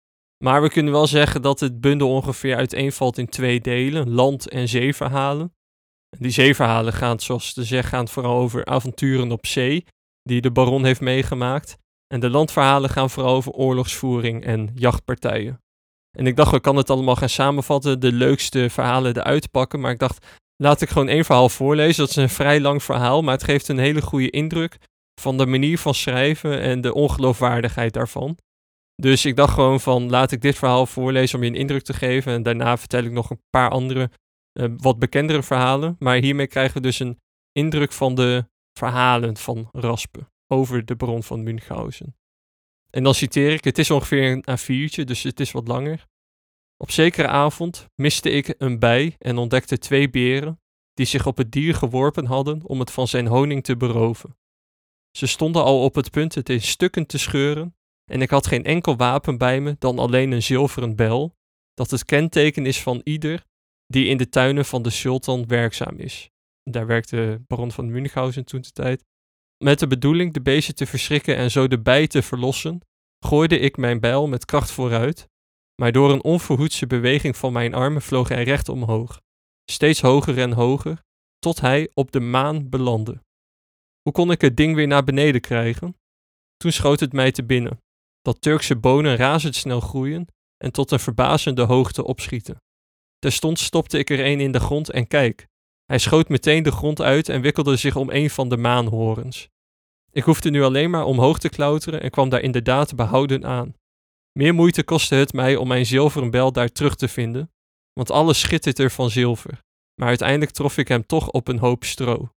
Maar 0.44 0.62
we 0.62 0.70
kunnen 0.70 0.92
wel 0.92 1.06
zeggen 1.06 1.42
dat 1.42 1.60
het 1.60 1.80
bundel 1.80 2.10
ongeveer 2.10 2.56
uiteenvalt 2.56 3.18
in 3.18 3.28
twee 3.28 3.60
delen: 3.60 4.10
land- 4.10 4.49
en 4.49 4.68
zeeverhalen. 4.68 5.54
Die 6.19 6.31
zeeverhalen 6.31 6.93
gaan, 6.93 7.21
zoals 7.21 7.52
te 7.52 7.64
zeggen, 7.64 7.90
gaan 7.90 8.09
vooral 8.09 8.37
over 8.37 8.64
avonturen 8.64 9.33
op 9.33 9.47
zee, 9.47 9.85
die 10.23 10.40
de 10.40 10.50
baron 10.50 10.85
heeft 10.85 11.00
meegemaakt. 11.00 11.79
En 12.07 12.21
de 12.21 12.31
landverhalen 12.31 12.90
gaan 12.90 13.11
vooral 13.11 13.35
over 13.35 13.52
oorlogsvoering 13.52 14.45
en 14.45 14.71
jachtpartijen. 14.75 15.61
En 16.19 16.26
ik 16.26 16.37
dacht, 16.37 16.50
we 16.50 16.61
kan 16.61 16.76
het 16.76 16.90
allemaal 16.90 17.17
gaan 17.17 17.29
samenvatten, 17.29 18.00
de 18.00 18.12
leukste 18.12 18.71
verhalen 18.71 19.17
eruit 19.17 19.50
pakken. 19.50 19.81
Maar 19.81 19.90
ik 19.90 19.99
dacht, 19.99 20.26
laat 20.57 20.81
ik 20.81 20.88
gewoon 20.88 21.09
één 21.09 21.25
verhaal 21.25 21.49
voorlezen. 21.49 22.00
Dat 22.00 22.09
is 22.09 22.17
een 22.17 22.29
vrij 22.29 22.61
lang 22.61 22.83
verhaal, 22.83 23.23
maar 23.23 23.35
het 23.35 23.45
geeft 23.45 23.69
een 23.69 23.79
hele 23.79 24.02
goede 24.02 24.31
indruk 24.31 24.79
van 25.21 25.38
de 25.38 25.47
manier 25.47 25.79
van 25.79 25.95
schrijven 25.95 26.61
en 26.61 26.81
de 26.81 26.95
ongeloofwaardigheid 26.95 27.93
daarvan. 27.93 28.38
Dus 28.95 29.25
ik 29.25 29.37
dacht 29.37 29.55
gewoon 29.55 29.81
van, 29.81 30.11
laat 30.11 30.33
ik 30.33 30.40
dit 30.40 30.57
verhaal 30.57 30.87
voorlezen 30.87 31.38
om 31.38 31.45
je 31.45 31.50
een 31.50 31.57
indruk 31.57 31.83
te 31.83 31.93
geven. 31.93 32.33
En 32.33 32.43
daarna 32.43 32.76
vertel 32.76 33.05
ik 33.05 33.12
nog 33.12 33.31
een 33.31 33.43
paar 33.50 33.71
andere, 33.71 34.11
uh, 34.61 34.75
wat 34.76 34.99
bekendere 34.99 35.43
verhalen. 35.43 35.97
Maar 35.99 36.17
hiermee 36.17 36.47
krijgen 36.47 36.75
we 36.75 36.81
dus 36.81 36.99
een 36.99 37.21
indruk 37.52 37.93
van 37.93 38.14
de 38.14 38.49
verhalen 38.73 39.37
van 39.37 39.69
Raspe 39.73 40.31
over 40.47 40.85
de 40.85 40.97
bron 40.97 41.23
van 41.23 41.43
Münchhausen. 41.43 42.17
En 42.90 43.02
dan 43.02 43.14
citeer 43.14 43.52
ik, 43.52 43.64
het 43.64 43.79
is 43.79 43.90
ongeveer 43.90 44.31
een 44.31 44.59
A4'tje, 44.59 45.05
dus 45.05 45.23
het 45.23 45.40
is 45.40 45.52
wat 45.52 45.69
langer. 45.69 46.07
Op 46.76 46.90
zekere 46.90 47.29
avond 47.29 47.87
miste 47.95 48.31
ik 48.31 48.55
een 48.59 48.79
bij 48.79 49.17
en 49.19 49.38
ontdekte 49.38 49.79
twee 49.79 50.11
beren 50.11 50.61
die 50.95 51.07
zich 51.07 51.26
op 51.26 51.37
het 51.37 51.52
dier 51.52 51.75
geworpen 51.75 52.26
hadden 52.26 52.67
om 52.67 52.81
het 52.81 52.90
van 52.90 53.09
zijn 53.09 53.26
honing 53.26 53.64
te 53.64 53.76
beroven. 53.76 54.37
Ze 55.11 55.26
stonden 55.26 55.64
al 55.64 55.85
op 55.85 55.95
het 55.95 56.11
punt 56.11 56.35
het 56.35 56.49
in 56.49 56.62
stukken 56.62 57.07
te 57.07 57.19
scheuren 57.19 57.76
en 58.11 58.23
ik 58.23 58.31
had 58.31 58.47
geen 58.47 58.64
enkel 58.64 58.97
wapen 58.97 59.38
bij 59.38 59.61
me 59.61 59.76
dan 59.79 59.99
alleen 59.99 60.33
een 60.33 60.43
zilveren 60.43 60.97
bel, 60.97 61.37
dat 61.75 61.90
het 61.90 62.05
kenteken 62.05 62.67
is 62.67 62.83
van 62.83 63.00
ieder 63.05 63.45
die 63.90 64.06
in 64.06 64.16
de 64.16 64.28
tuinen 64.28 64.64
van 64.64 64.82
de 64.82 64.90
sultan 64.90 65.47
werkzaam 65.47 65.97
is. 65.97 66.30
Daar 66.62 66.87
werkte 66.87 67.42
baron 67.47 67.73
van 67.73 67.90
Münchhausen 67.90 68.44
toen 68.44 68.61
de 68.61 68.70
tijd. 68.70 69.04
Met 69.64 69.78
de 69.78 69.87
bedoeling 69.87 70.32
de 70.32 70.40
beesten 70.40 70.75
te 70.75 70.87
verschrikken 70.87 71.37
en 71.37 71.50
zo 71.50 71.68
de 71.68 71.80
bij 71.80 72.06
te 72.06 72.23
verlossen, 72.23 72.80
gooide 73.25 73.59
ik 73.59 73.76
mijn 73.76 74.00
bijl 74.00 74.28
met 74.28 74.44
kracht 74.44 74.70
vooruit, 74.70 75.28
maar 75.80 75.92
door 75.92 76.12
een 76.12 76.25
onverhoedse 76.25 76.87
beweging 76.87 77.37
van 77.37 77.52
mijn 77.52 77.75
armen 77.75 78.02
vloog 78.02 78.28
hij 78.28 78.44
recht 78.44 78.68
omhoog, 78.68 79.20
steeds 79.70 80.00
hoger 80.00 80.38
en 80.38 80.52
hoger, 80.52 81.02
tot 81.38 81.61
hij 81.61 81.90
op 81.94 82.12
de 82.12 82.20
maan 82.20 82.68
belandde. 82.68 83.23
Hoe 84.02 84.12
kon 84.12 84.30
ik 84.30 84.40
het 84.40 84.56
ding 84.56 84.75
weer 84.75 84.87
naar 84.87 85.04
beneden 85.04 85.40
krijgen? 85.40 85.94
Toen 86.56 86.73
schoot 86.73 87.00
het 87.00 87.12
mij 87.12 87.32
te 87.32 87.44
binnen 87.44 87.80
dat 88.23 88.40
Turkse 88.40 88.76
bonen 88.76 89.16
razendsnel 89.16 89.80
groeien 89.80 90.26
en 90.56 90.73
tot 90.73 90.90
een 90.90 91.00
verbazende 91.00 91.62
hoogte 91.62 92.04
opschieten. 92.04 92.59
Terstond 93.20 93.58
stopte 93.58 93.98
ik 93.98 94.10
er 94.10 94.24
een 94.24 94.40
in 94.40 94.52
de 94.52 94.60
grond 94.60 94.90
en 94.90 95.06
kijk, 95.06 95.46
hij 95.84 95.98
schoot 95.98 96.28
meteen 96.28 96.62
de 96.62 96.70
grond 96.70 97.00
uit 97.00 97.28
en 97.28 97.40
wikkelde 97.40 97.76
zich 97.76 97.96
om 97.96 98.10
een 98.10 98.30
van 98.30 98.48
de 98.48 98.56
maanhorens. 98.56 99.48
Ik 100.12 100.22
hoefde 100.22 100.50
nu 100.50 100.62
alleen 100.62 100.90
maar 100.90 101.04
omhoog 101.04 101.38
te 101.38 101.48
klauteren 101.48 102.02
en 102.02 102.10
kwam 102.10 102.28
daar 102.28 102.40
inderdaad 102.40 102.96
behouden 102.96 103.46
aan. 103.46 103.74
Meer 104.32 104.54
moeite 104.54 104.82
kostte 104.82 105.14
het 105.14 105.32
mij 105.32 105.56
om 105.56 105.68
mijn 105.68 105.86
zilveren 105.86 106.30
bel 106.30 106.52
daar 106.52 106.72
terug 106.72 106.94
te 106.94 107.08
vinden, 107.08 107.50
want 107.92 108.10
alles 108.10 108.40
schitterde 108.40 108.90
van 108.90 109.10
zilver, 109.10 109.62
maar 109.94 110.08
uiteindelijk 110.08 110.50
trof 110.50 110.76
ik 110.76 110.88
hem 110.88 111.06
toch 111.06 111.30
op 111.30 111.48
een 111.48 111.58
hoop 111.58 111.84
stro. 111.84 112.30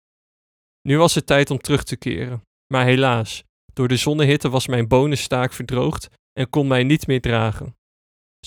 Nu 0.83 0.99
was 0.99 1.15
het 1.15 1.27
tijd 1.27 1.51
om 1.51 1.59
terug 1.59 1.85
te 1.85 1.97
keren, 1.97 2.43
maar 2.67 2.85
helaas, 2.85 3.45
door 3.73 3.89
de 3.89 3.97
zonnehitte 3.97 4.49
was 4.49 4.67
mijn 4.67 4.89
bonenstaak 4.89 5.53
verdroogd 5.53 6.09
en 6.33 6.51
kon 6.51 6.67
mij 6.67 6.83
niet 6.83 7.07
meer 7.07 7.21
dragen. 7.21 7.77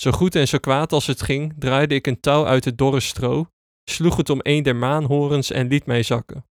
Zo 0.00 0.10
goed 0.10 0.34
en 0.34 0.48
zo 0.48 0.58
kwaad 0.58 0.92
als 0.92 1.06
het 1.06 1.22
ging, 1.22 1.54
draaide 1.58 1.94
ik 1.94 2.06
een 2.06 2.20
touw 2.20 2.46
uit 2.46 2.64
het 2.64 2.78
dorre 2.78 3.00
stro 3.00 3.46
sloeg 3.90 4.16
het 4.16 4.30
om 4.30 4.40
een 4.42 4.62
der 4.62 4.76
maanhorens 4.76 5.50
en 5.50 5.68
liet 5.68 5.86
mij 5.86 6.02
zakken. 6.02 6.46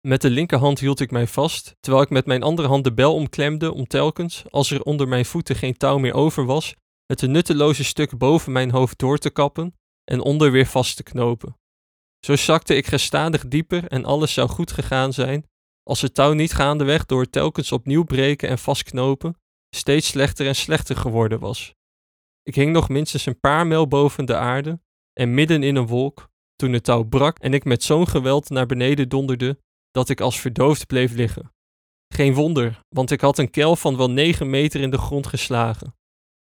Met 0.00 0.22
de 0.22 0.30
linkerhand 0.30 0.78
hield 0.78 1.00
ik 1.00 1.10
mij 1.10 1.26
vast, 1.26 1.76
terwijl 1.80 2.04
ik 2.04 2.10
met 2.10 2.26
mijn 2.26 2.42
andere 2.42 2.68
hand 2.68 2.84
de 2.84 2.92
bel 2.92 3.14
omklemde 3.14 3.72
om 3.72 3.86
telkens, 3.86 4.44
als 4.50 4.70
er 4.70 4.82
onder 4.82 5.08
mijn 5.08 5.24
voeten 5.24 5.56
geen 5.56 5.76
touw 5.76 5.98
meer 5.98 6.14
over 6.14 6.44
was, 6.44 6.74
het 7.06 7.22
nutteloze 7.22 7.84
stuk 7.84 8.18
boven 8.18 8.52
mijn 8.52 8.70
hoofd 8.70 8.98
door 8.98 9.18
te 9.18 9.30
kappen 9.30 9.74
en 10.04 10.20
onder 10.20 10.50
weer 10.50 10.66
vast 10.66 10.96
te 10.96 11.02
knopen. 11.02 11.56
Zo 12.26 12.36
zakte 12.36 12.76
ik 12.76 12.86
gestadig 12.86 13.48
dieper 13.48 13.86
en 13.86 14.04
alles 14.04 14.32
zou 14.32 14.48
goed 14.48 14.72
gegaan 14.72 15.12
zijn, 15.12 15.46
als 15.82 16.00
het 16.00 16.14
touw 16.14 16.32
niet 16.32 16.52
gaandeweg 16.52 17.06
door 17.06 17.30
telkens 17.30 17.72
opnieuw 17.72 18.04
breken 18.04 18.48
en 18.48 18.58
vastknopen, 18.58 19.36
steeds 19.76 20.06
slechter 20.06 20.46
en 20.46 20.56
slechter 20.56 20.96
geworden 20.96 21.40
was. 21.40 21.74
Ik 22.50 22.56
hing 22.56 22.72
nog 22.72 22.88
minstens 22.88 23.26
een 23.26 23.40
paar 23.40 23.66
mijl 23.66 23.88
boven 23.88 24.24
de 24.24 24.36
aarde 24.36 24.80
en 25.12 25.34
midden 25.34 25.62
in 25.62 25.76
een 25.76 25.86
wolk, 25.86 26.28
toen 26.56 26.72
het 26.72 26.84
touw 26.84 27.02
brak 27.02 27.38
en 27.38 27.54
ik 27.54 27.64
met 27.64 27.82
zo'n 27.82 28.08
geweld 28.08 28.48
naar 28.48 28.66
beneden 28.66 29.08
donderde 29.08 29.58
dat 29.90 30.08
ik 30.08 30.20
als 30.20 30.40
verdoofd 30.40 30.86
bleef 30.86 31.12
liggen. 31.12 31.52
Geen 32.14 32.34
wonder, 32.34 32.82
want 32.88 33.10
ik 33.10 33.20
had 33.20 33.38
een 33.38 33.50
kel 33.50 33.76
van 33.76 33.96
wel 33.96 34.10
negen 34.10 34.50
meter 34.50 34.80
in 34.80 34.90
de 34.90 34.98
grond 34.98 35.26
geslagen. 35.26 35.94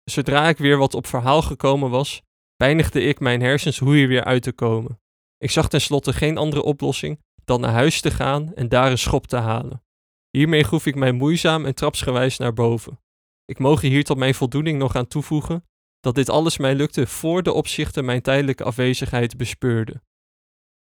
Zodra 0.05 0.49
ik 0.49 0.59
weer 0.59 0.77
wat 0.77 0.95
op 0.95 1.07
verhaal 1.07 1.43
gekomen 1.43 1.91
was, 1.91 2.23
pijnigde 2.57 3.01
ik 3.01 3.21
mijn 3.21 3.41
hersens 3.41 3.79
hoe 3.79 3.95
hier 3.95 4.09
weer 4.09 4.25
uit 4.25 4.43
te 4.43 4.53
komen. 4.53 5.01
Ik 5.39 5.51
zag 5.51 5.69
tenslotte 5.69 6.13
geen 6.13 6.37
andere 6.37 6.63
oplossing 6.63 7.21
dan 7.45 7.61
naar 7.61 7.73
huis 7.73 8.01
te 8.01 8.11
gaan 8.11 8.55
en 8.55 8.69
daar 8.69 8.91
een 8.91 8.99
schop 8.99 9.27
te 9.27 9.37
halen. 9.37 9.83
Hiermee 10.31 10.65
groef 10.65 10.87
ik 10.87 10.95
mij 10.95 11.13
moeizaam 11.13 11.67
en 11.67 11.75
trapsgewijs 11.75 12.39
naar 12.39 12.53
boven. 12.53 13.01
Ik 13.45 13.59
mogen 13.59 13.89
hier 13.89 14.05
tot 14.05 14.17
mijn 14.17 14.35
voldoening 14.35 14.79
nog 14.79 14.95
aan 14.95 15.09
toevoegen 15.09 15.67
dat 16.01 16.15
dit 16.15 16.29
alles 16.29 16.59
mij 16.59 16.75
lukte 16.75 17.07
voor 17.07 17.43
de 17.43 17.53
opzichter 17.53 18.05
mijn 18.05 18.23
tijdelijke 18.23 18.65
afwezigheid 18.65 19.37
bespeurde. 19.37 20.03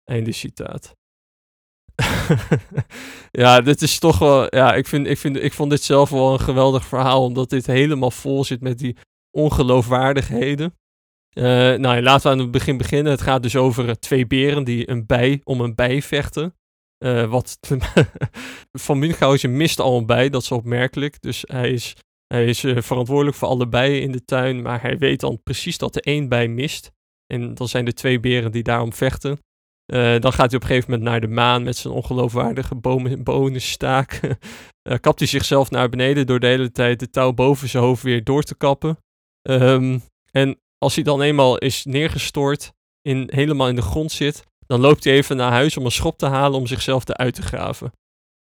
Einde 0.04 0.32
citaat. 0.32 0.94
ja, 3.30 3.60
dit 3.60 3.82
is 3.82 3.98
toch 3.98 4.18
wel. 4.18 4.56
Ja, 4.56 4.74
ik, 4.74 4.86
vind, 4.86 5.06
ik, 5.06 5.18
vind, 5.18 5.36
ik 5.36 5.52
vond 5.52 5.70
dit 5.70 5.82
zelf 5.82 6.10
wel 6.10 6.32
een 6.32 6.40
geweldig 6.40 6.84
verhaal, 6.84 7.24
omdat 7.24 7.50
dit 7.50 7.66
helemaal 7.66 8.10
vol 8.10 8.44
zit 8.44 8.60
met 8.60 8.78
die 8.78 8.96
ongeloofwaardigheden. 9.30 10.74
Uh, 11.34 11.44
nou, 11.74 12.02
laten 12.02 12.22
we 12.26 12.36
aan 12.36 12.42
het 12.42 12.50
begin 12.50 12.76
beginnen. 12.76 13.12
Het 13.12 13.20
gaat 13.20 13.42
dus 13.42 13.56
over 13.56 14.00
twee 14.00 14.26
beren 14.26 14.64
die 14.64 14.90
een 14.90 15.06
bij, 15.06 15.40
om 15.44 15.60
een 15.60 15.74
bij 15.74 16.02
vechten. 16.02 16.54
wat 17.28 17.58
Van 18.72 18.98
Münchhausen 18.98 19.56
mist 19.56 19.80
al 19.80 20.04
bij, 20.04 20.28
dat 20.28 20.42
is 20.42 20.50
opmerkelijk. 20.50 21.20
Dus 21.20 21.44
hij 21.46 21.70
is, 21.70 21.96
hij 22.34 22.46
is 22.46 22.60
verantwoordelijk 22.60 23.37
voor 23.37 23.49
alle 23.49 23.68
bijen 23.68 24.02
in 24.02 24.12
de 24.12 24.25
tuin, 24.25 24.62
maar 24.62 24.82
hij 24.82 24.99
weet 24.99 25.20
dan 25.20 25.42
precies 25.42 25.78
dat 25.78 25.96
er 25.96 26.02
één 26.02 26.28
bij 26.28 26.49
mist. 26.49 26.90
En 27.26 27.54
dan 27.54 27.68
zijn 27.68 27.87
er 27.87 27.94
twee 27.94 28.20
beren 28.20 28.52
die 28.52 28.62
daarom 28.62 28.92
vechten. 28.92 29.38
dan 30.20 30.32
gaat 30.32 30.50
hij 30.50 30.56
op 30.56 30.62
een 30.62 30.66
gegeven 30.68 30.90
moment 30.90 31.08
naar 31.08 31.20
de 31.20 31.28
maan 31.28 31.62
met 31.62 31.76
zijn 31.76 31.94
ongeloofwaardige 31.94 32.75
bonenstaak. 33.22 34.20
uh, 34.22 34.96
kapt 35.00 35.18
hij 35.18 35.28
zichzelf 35.28 35.70
naar 35.70 35.88
beneden 35.88 36.26
door 36.26 36.40
de 36.40 36.46
hele 36.46 36.72
tijd 36.72 37.00
de 37.00 37.10
touw 37.10 37.32
boven 37.32 37.68
zijn 37.68 37.82
hoofd 37.82 38.02
weer 38.02 38.25
door 38.25 38.42
te 38.42 38.54
kappen. 38.54 38.99
Ehm, 39.42 39.99
en 40.30 40.60
als 40.78 40.94
hij 40.94 41.04
dan 41.04 41.22
eenmaal 41.22 41.58
is 41.58 41.84
neergestort, 41.84 42.72
in, 43.02 43.28
helemaal 43.32 43.68
in 43.68 43.75
de 43.75 43.82
grond 43.82 44.12
zit, 44.12 44.44
dan 44.66 44.80
loopt 44.80 45.04
hij 45.04 45.12
even 45.12 45.37
naar 45.37 45.52
huis 45.52 45.76
om 45.76 45.84
een 45.84 45.90
schop 45.90 46.18
te 46.18 46.26
halen 46.26 46.58
om 46.58 46.66
zichzelf 46.66 47.08
eruit 47.08 47.34
te 47.34 47.42
graven. 47.42 47.92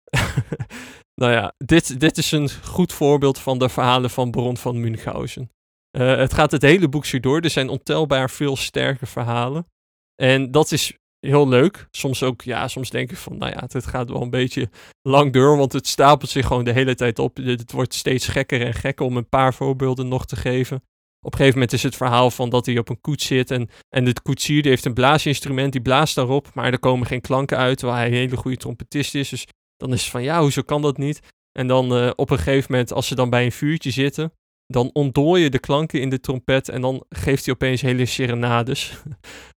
nou 1.20 1.32
ja, 1.32 1.54
dit, 1.58 2.00
dit 2.00 2.18
is 2.18 2.32
een 2.32 2.50
goed 2.50 2.92
voorbeeld 2.92 3.38
van 3.38 3.58
de 3.58 3.68
verhalen 3.68 4.10
van 4.10 4.30
Baron 4.30 4.56
van 4.56 4.80
Münchhausen. 4.80 5.50
Uh, 5.98 6.16
het 6.16 6.34
gaat 6.34 6.50
het 6.50 6.62
hele 6.62 6.88
boek 6.88 7.04
zo 7.04 7.20
door. 7.20 7.40
Er 7.40 7.50
zijn 7.50 7.68
ontelbaar 7.68 8.30
veel 8.30 8.56
sterke 8.56 9.06
verhalen. 9.06 9.66
En 10.14 10.50
dat 10.50 10.72
is 10.72 10.96
heel 11.20 11.48
leuk. 11.48 11.88
Soms 11.90 12.22
ook, 12.22 12.42
ja, 12.42 12.68
soms 12.68 12.90
denk 12.90 13.10
ik 13.10 13.16
van, 13.16 13.38
nou 13.38 13.52
ja, 13.52 13.64
het 13.68 13.86
gaat 13.86 14.10
wel 14.10 14.22
een 14.22 14.30
beetje 14.30 14.70
lang 15.02 15.32
door, 15.32 15.56
want 15.56 15.72
het 15.72 15.86
stapelt 15.86 16.30
zich 16.30 16.46
gewoon 16.46 16.64
de 16.64 16.72
hele 16.72 16.94
tijd 16.94 17.18
op. 17.18 17.36
Het 17.36 17.72
wordt 17.72 17.94
steeds 17.94 18.28
gekker 18.28 18.62
en 18.62 18.74
gekker 18.74 19.06
om 19.06 19.16
een 19.16 19.28
paar 19.28 19.54
voorbeelden 19.54 20.08
nog 20.08 20.26
te 20.26 20.36
geven. 20.36 20.76
Op 21.20 21.32
een 21.32 21.38
gegeven 21.38 21.58
moment 21.58 21.72
is 21.72 21.82
het 21.82 21.96
verhaal 21.96 22.30
van 22.30 22.48
dat 22.48 22.66
hij 22.66 22.78
op 22.78 22.88
een 22.88 23.00
koets 23.00 23.26
zit 23.26 23.50
en, 23.50 23.68
en 23.88 24.04
de 24.04 24.22
koetsier 24.22 24.62
die 24.62 24.70
heeft 24.70 24.84
een 24.84 24.94
blaasinstrument, 24.94 25.72
die 25.72 25.80
blaast 25.80 26.14
daarop, 26.14 26.54
maar 26.54 26.72
er 26.72 26.78
komen 26.78 27.06
geen 27.06 27.20
klanken 27.20 27.56
uit, 27.56 27.78
terwijl 27.78 27.98
hij 27.98 28.08
een 28.08 28.14
hele 28.14 28.36
goede 28.36 28.56
trompetist 28.56 29.14
is. 29.14 29.28
Dus 29.28 29.46
dan 29.76 29.92
is 29.92 30.02
het 30.02 30.10
van, 30.10 30.22
ja, 30.22 30.40
hoezo 30.40 30.62
kan 30.62 30.82
dat 30.82 30.96
niet? 30.96 31.20
En 31.52 31.66
dan 31.66 32.02
uh, 32.02 32.10
op 32.16 32.30
een 32.30 32.38
gegeven 32.38 32.72
moment, 32.72 32.92
als 32.92 33.06
ze 33.06 33.14
dan 33.14 33.30
bij 33.30 33.44
een 33.44 33.52
vuurtje 33.52 33.90
zitten, 33.90 34.32
dan 34.66 34.90
ontdooi 34.92 35.42
je 35.42 35.50
de 35.50 35.58
klanken 35.58 36.00
in 36.00 36.10
de 36.10 36.20
trompet 36.20 36.68
en 36.68 36.80
dan 36.80 37.04
geeft 37.08 37.44
hij 37.44 37.54
opeens 37.54 37.80
hele 37.80 38.06
serenades. 38.06 39.02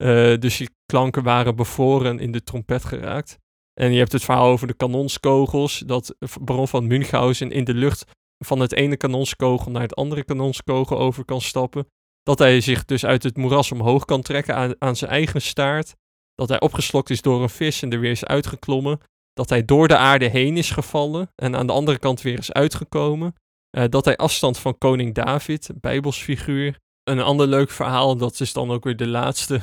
uh, 0.02 0.37
dus 0.44 0.56
die 0.56 0.70
klanken 0.87 1.23
waren 1.23 1.56
bevoren 1.56 2.18
in 2.18 2.32
de 2.32 2.42
trompet 2.42 2.85
geraakt. 2.85 3.38
En 3.80 3.92
je 3.92 3.99
hebt 3.99 4.12
het 4.12 4.25
verhaal 4.25 4.46
over 4.46 4.66
de 4.66 4.75
kanonskogels, 4.75 5.78
dat 5.87 6.14
Baron 6.40 6.68
van 6.68 6.87
Münchhausen 6.87 7.50
in 7.50 7.64
de 7.64 7.75
lucht 7.75 8.04
van 8.44 8.61
het 8.61 8.73
ene 8.73 8.96
kanonskogel 8.96 9.70
naar 9.70 9.82
het 9.82 9.94
andere 9.94 10.25
kanonskogel 10.25 10.99
over 10.99 11.25
kan 11.25 11.40
stappen. 11.40 11.87
Dat 12.23 12.38
hij 12.38 12.61
zich 12.61 12.85
dus 12.85 13.04
uit 13.04 13.23
het 13.23 13.37
moeras 13.37 13.73
omhoog 13.73 14.04
kan 14.04 14.23
trekken 14.23 14.54
aan, 14.54 14.75
aan 14.78 14.96
zijn 14.96 15.11
eigen 15.11 15.42
staart. 15.42 15.94
Dat 16.35 16.49
hij 16.49 16.61
opgeslokt 16.61 17.11
is 17.11 17.23
door 17.23 17.42
een 17.42 17.49
vis 17.49 17.82
en 17.82 17.92
er 17.92 18.00
weer 18.00 18.11
is 18.11 18.25
uitgeklommen. 18.25 19.00
Dat 19.37 19.49
hij 19.49 19.64
door 19.64 19.88
de 19.88 19.97
aarde 19.97 20.28
heen 20.28 20.57
is 20.57 20.71
gevallen 20.71 21.33
en 21.35 21.57
aan 21.57 21.66
de 21.66 21.73
andere 21.73 21.99
kant 21.99 22.23
weer 22.23 22.38
is 22.38 22.52
uitgekomen. 22.52 23.35
Uh, 23.76 23.85
dat 23.88 24.05
hij 24.05 24.16
afstand 24.16 24.59
van 24.59 24.78
koning 24.78 25.14
David, 25.14 25.71
bijbelsfiguur. 25.81 26.78
Een 27.02 27.21
ander 27.21 27.47
leuk 27.47 27.71
verhaal, 27.71 28.16
dat 28.16 28.40
is 28.40 28.52
dan 28.52 28.71
ook 28.71 28.85
weer 28.85 28.97
de 28.97 29.07
laatste, 29.07 29.61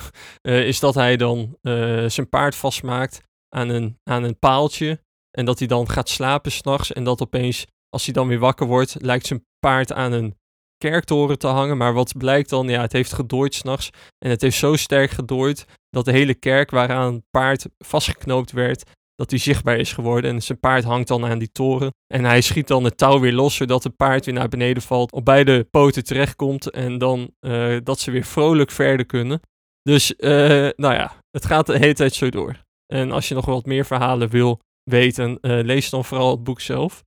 uh, 0.48 0.68
is 0.72 0.80
dat 0.80 0.96
hij 0.96 1.18
dan 1.18 1.58
uh, 1.62 2.10
zijn 2.10 2.30
paard 2.30 2.56
vastmaakt 2.56 3.22
aan 3.56 3.70
een, 3.70 4.00
aan 4.04 4.24
een 4.24 4.40
paaltje. 4.40 5.02
En 5.32 5.46
dat 5.46 5.60
hij 5.60 5.68
dan 5.68 5.90
gaat 5.90 6.10
slapen 6.10 6.52
s'nachts 6.52 6.94
en 6.94 7.04
dat 7.04 7.22
opeens, 7.22 7.66
als 7.90 8.06
hij 8.06 8.14
dan 8.14 8.28
weer 8.28 8.40
wakker 8.40 8.68
wordt, 8.68 8.96
lijkt 9.00 9.26
zijn 9.26 9.46
paard 9.60 9.94
aan 9.94 10.12
een 10.12 10.38
kerktoren 10.78 11.40
te 11.40 11.48
hangen. 11.48 11.78
Maar 11.78 11.94
wat 11.94 12.18
blijkt 12.18 12.50
dan, 12.50 12.68
ja, 12.68 12.82
het 12.82 12.92
heeft 12.92 13.14
gedooid 13.14 13.56
s'nachts. 13.56 13.90
En 14.18 14.30
het 14.30 14.42
heeft 14.42 14.58
zo 14.58 14.76
sterk 14.76 15.12
gedooid 15.12 15.66
dat 15.90 16.06
de 16.06 16.12
hele 16.12 16.34
kerk 16.34 16.72
waaraan 16.72 17.14
het 17.14 17.24
paard 17.30 17.66
vastgeknoopt 17.78 18.52
werd, 18.52 18.84
dat 19.16 19.30
hij 19.30 19.40
zichtbaar 19.40 19.78
is 19.78 19.94
geworden. 19.94 20.32
En 20.32 20.42
zijn 20.42 20.60
paard 20.60 20.84
hangt 20.84 21.08
dan 21.08 21.26
aan 21.26 21.40
die 21.40 21.52
toren. 21.52 21.94
En 22.08 22.24
hij 22.24 22.42
schiet 22.42 22.68
dan 22.68 22.84
het 22.84 22.98
touw 22.98 23.20
weer 23.20 23.34
los, 23.34 23.56
zodat 23.56 23.84
het 23.84 23.96
paard 23.96 24.26
weer 24.26 24.34
naar 24.34 24.48
beneden 24.48 24.84
valt, 24.84 25.12
op 25.12 25.26
beide 25.26 25.64
poten 25.64 26.04
terechtkomt. 26.04 26.70
En 26.70 26.98
dan 26.98 27.32
uh, 27.42 27.78
dat 27.84 28.00
ze 28.00 28.12
weer 28.12 28.24
vrolijk 28.24 28.72
verder 28.72 29.06
kunnen. 29.06 29.40
Dus, 29.82 30.14
uh, 30.18 30.30
nou 30.76 30.94
ja, 30.94 31.14
het 31.32 31.46
gaat 31.46 31.66
de 31.66 31.78
hele 31.78 31.94
tijd 31.94 32.14
zo 32.14 32.30
door. 32.30 32.62
En 32.94 33.12
als 33.12 33.28
je 33.28 33.36
nog 33.36 33.46
wat 33.46 33.66
meer 33.66 33.86
verhalen 33.86 34.30
wil 34.30 34.60
weten, 34.84 35.38
uh, 35.42 35.64
lees 35.64 35.90
dan 35.90 36.06
vooral 36.06 36.32
het 36.32 36.44
boek 36.44 36.62
zelf. 36.62 37.04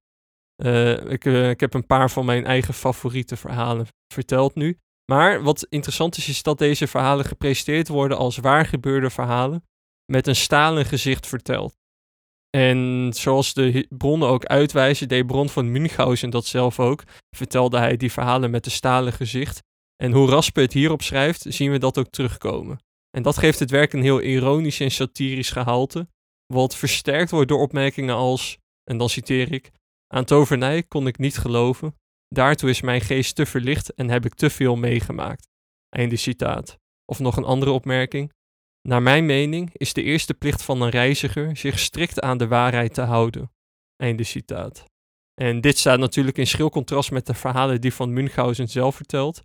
ik, 1.08 1.24
ik 1.24 1.60
heb 1.60 1.74
een 1.74 1.86
paar 1.86 2.10
van 2.10 2.24
mijn 2.24 2.44
eigen 2.44 2.74
favoriete 2.74 3.36
verhalen 3.36 3.86
verteld 4.14 4.54
nu. 4.54 4.78
Maar 5.12 5.42
wat 5.42 5.66
interessant 5.68 6.16
is, 6.16 6.28
is 6.28 6.42
dat 6.42 6.58
deze 6.58 6.86
verhalen 6.86 7.24
gepresenteerd 7.24 7.88
worden 7.88 8.18
als 8.18 8.36
waargebeurde 8.36 9.10
verhalen 9.10 9.64
met 10.12 10.26
een 10.26 10.36
stalen 10.36 10.84
gezicht 10.84 11.26
verteld. 11.26 11.76
En 12.56 13.10
zoals 13.14 13.54
de 13.54 13.86
bronnen 13.88 14.28
ook 14.28 14.44
uitwijzen, 14.44 15.08
deed 15.08 15.26
Bron 15.26 15.48
van 15.48 15.72
Münchhausen 15.72 16.30
dat 16.30 16.46
zelf 16.46 16.80
ook, 16.80 17.02
vertelde 17.36 17.78
hij 17.78 17.96
die 17.96 18.12
verhalen 18.12 18.50
met 18.50 18.66
een 18.66 18.72
stalen 18.72 19.12
gezicht. 19.12 19.62
En 19.96 20.12
hoe 20.12 20.28
Raspe 20.28 20.60
het 20.60 20.72
hierop 20.72 21.02
schrijft, 21.02 21.44
zien 21.48 21.70
we 21.70 21.78
dat 21.78 21.98
ook 21.98 22.10
terugkomen. 22.10 22.78
En 23.10 23.22
dat 23.22 23.38
geeft 23.38 23.58
het 23.58 23.70
werk 23.70 23.92
een 23.92 24.02
heel 24.02 24.20
ironisch 24.20 24.80
en 24.80 24.90
satirisch 24.90 25.50
gehalte, 25.50 26.08
wat 26.46 26.76
versterkt 26.76 27.30
wordt 27.30 27.48
door 27.48 27.60
opmerkingen 27.60 28.14
als, 28.14 28.58
en 28.90 28.98
dan 28.98 29.08
citeer 29.08 29.52
ik, 29.52 29.70
aan 30.06 30.24
tovernij 30.24 30.82
kon 30.82 31.06
ik 31.06 31.18
niet 31.18 31.38
geloven, 31.38 31.94
daartoe 32.28 32.70
is 32.70 32.80
mijn 32.80 33.00
geest 33.00 33.34
te 33.34 33.46
verlicht 33.46 33.94
en 33.94 34.10
heb 34.10 34.24
ik 34.24 34.34
te 34.34 34.50
veel 34.50 34.76
meegemaakt. 34.76 35.48
Einde 35.88 36.16
citaat. 36.16 36.78
Of 37.04 37.18
nog 37.18 37.36
een 37.36 37.44
andere 37.44 37.70
opmerking. 37.70 38.32
Naar 38.86 39.02
mijn 39.02 39.26
mening 39.26 39.70
is 39.72 39.92
de 39.92 40.02
eerste 40.02 40.34
plicht 40.34 40.62
van 40.62 40.82
een 40.82 40.90
reiziger 40.90 41.56
zich 41.56 41.78
strikt 41.78 42.20
aan 42.20 42.38
de 42.38 42.46
waarheid 42.46 42.94
te 42.94 43.00
houden. 43.00 43.52
Einde 43.96 44.24
citaat. 44.24 44.84
En 45.34 45.60
dit 45.60 45.78
staat 45.78 45.98
natuurlijk 45.98 46.38
in 46.38 46.46
schril 46.46 46.70
contrast 46.70 47.10
met 47.10 47.26
de 47.26 47.34
verhalen 47.34 47.80
die 47.80 47.94
Van 47.94 48.12
Münchhausen 48.12 48.68
zelf 48.68 48.96
vertelt. 48.96 49.42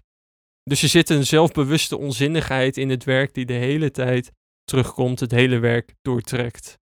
Dus 0.63 0.84
er 0.84 0.89
zit 0.89 1.10
een 1.10 1.25
zelfbewuste 1.25 1.97
onzinnigheid 1.97 2.77
in 2.77 2.89
het 2.89 3.04
werk 3.04 3.34
die 3.34 3.45
de 3.45 3.54
hele 3.54 3.91
tijd 3.91 4.32
terugkomt, 4.63 5.19
het 5.19 5.32
hele 5.32 5.60
werk 5.60 5.93
doortrekt. 6.01 6.80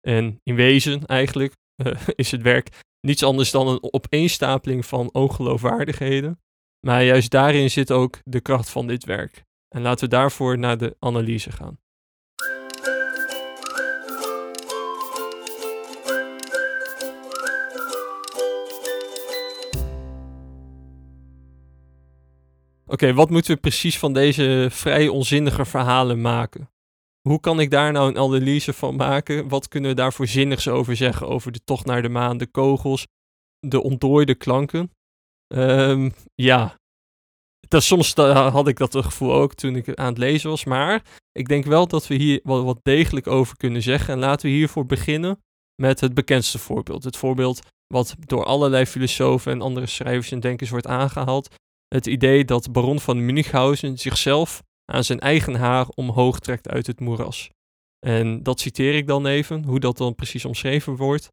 En 0.00 0.40
in 0.42 0.54
wezen 0.54 1.06
eigenlijk 1.06 1.54
uh, 1.84 1.94
is 2.14 2.30
het 2.30 2.42
werk 2.42 2.82
niets 3.00 3.22
anders 3.22 3.50
dan 3.50 3.68
een 3.68 3.92
opeenstapeling 3.92 4.86
van 4.86 5.12
ongeloofwaardigheden. 5.12 6.40
Maar 6.86 7.04
juist 7.04 7.30
daarin 7.30 7.70
zit 7.70 7.90
ook 7.90 8.18
de 8.24 8.40
kracht 8.40 8.70
van 8.70 8.86
dit 8.86 9.04
werk. 9.04 9.44
En 9.68 9.82
laten 9.82 10.04
we 10.04 10.10
daarvoor 10.10 10.58
naar 10.58 10.78
de 10.78 10.96
analyse 10.98 11.52
gaan. 11.52 11.81
Oké, 22.92 23.14
wat 23.14 23.30
moeten 23.30 23.54
we 23.54 23.60
precies 23.60 23.98
van 23.98 24.12
deze 24.12 24.68
vrij 24.70 25.08
onzinnige 25.08 25.64
verhalen 25.64 26.20
maken? 26.20 26.70
Hoe 27.28 27.40
kan 27.40 27.60
ik 27.60 27.70
daar 27.70 27.92
nou 27.92 28.08
een 28.08 28.18
analyse 28.18 28.72
van 28.72 28.96
maken? 28.96 29.48
Wat 29.48 29.68
kunnen 29.68 29.90
we 29.90 29.96
daarvoor 29.96 30.26
zinnigs 30.26 30.68
over 30.68 30.96
zeggen? 30.96 31.28
Over 31.28 31.52
de 31.52 31.60
tocht 31.64 31.86
naar 31.86 32.02
de 32.02 32.08
maan, 32.08 32.36
de 32.38 32.46
kogels, 32.46 33.06
de 33.58 33.82
ontdooide 33.82 34.34
klanken? 34.34 34.90
Um, 35.54 36.12
ja, 36.34 36.76
dat, 37.68 37.82
soms 37.82 38.14
had 38.14 38.68
ik 38.68 38.76
dat 38.76 38.96
gevoel 38.96 39.32
ook 39.32 39.54
toen 39.54 39.76
ik 39.76 39.94
aan 39.94 40.08
het 40.08 40.18
lezen 40.18 40.50
was. 40.50 40.64
Maar 40.64 41.02
ik 41.32 41.48
denk 41.48 41.64
wel 41.64 41.86
dat 41.86 42.06
we 42.06 42.14
hier 42.14 42.40
wat, 42.42 42.64
wat 42.64 42.78
degelijk 42.82 43.26
over 43.26 43.56
kunnen 43.56 43.82
zeggen. 43.82 44.14
En 44.14 44.20
laten 44.20 44.46
we 44.46 44.54
hiervoor 44.54 44.86
beginnen 44.86 45.42
met 45.82 46.00
het 46.00 46.14
bekendste 46.14 46.58
voorbeeld. 46.58 47.04
Het 47.04 47.16
voorbeeld 47.16 47.60
wat 47.86 48.14
door 48.18 48.44
allerlei 48.44 48.86
filosofen 48.86 49.52
en 49.52 49.60
andere 49.60 49.86
schrijvers 49.86 50.32
en 50.32 50.40
denkers 50.40 50.70
wordt 50.70 50.86
aangehaald. 50.86 51.48
Het 51.92 52.06
idee 52.06 52.44
dat 52.44 52.72
baron 52.72 53.00
van 53.00 53.24
Münchhausen 53.24 53.98
zichzelf 53.98 54.62
aan 54.84 55.04
zijn 55.04 55.20
eigen 55.20 55.54
haar 55.54 55.88
omhoog 55.88 56.38
trekt 56.38 56.68
uit 56.68 56.86
het 56.86 57.00
moeras. 57.00 57.50
En 58.06 58.42
dat 58.42 58.60
citeer 58.60 58.94
ik 58.94 59.06
dan 59.06 59.26
even, 59.26 59.64
hoe 59.64 59.80
dat 59.80 59.96
dan 59.96 60.14
precies 60.14 60.44
omschreven 60.44 60.96
wordt. 60.96 61.28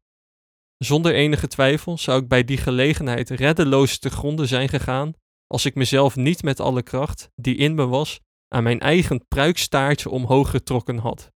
Zonder 0.76 1.14
enige 1.14 1.46
twijfel 1.46 1.98
zou 1.98 2.22
ik 2.22 2.28
bij 2.28 2.44
die 2.44 2.56
gelegenheid 2.56 3.30
reddeloos 3.30 3.98
te 3.98 4.10
gronden 4.10 4.48
zijn 4.48 4.68
gegaan 4.68 5.12
als 5.46 5.64
ik 5.64 5.74
mezelf 5.74 6.16
niet 6.16 6.42
met 6.42 6.60
alle 6.60 6.82
kracht, 6.82 7.30
die 7.34 7.56
in 7.56 7.74
me 7.74 7.86
was, 7.86 8.20
aan 8.48 8.62
mijn 8.62 8.80
eigen 8.80 9.26
pruikstaartje 9.28 10.10
omhoog 10.10 10.50
getrokken 10.50 10.98
had. 10.98 11.30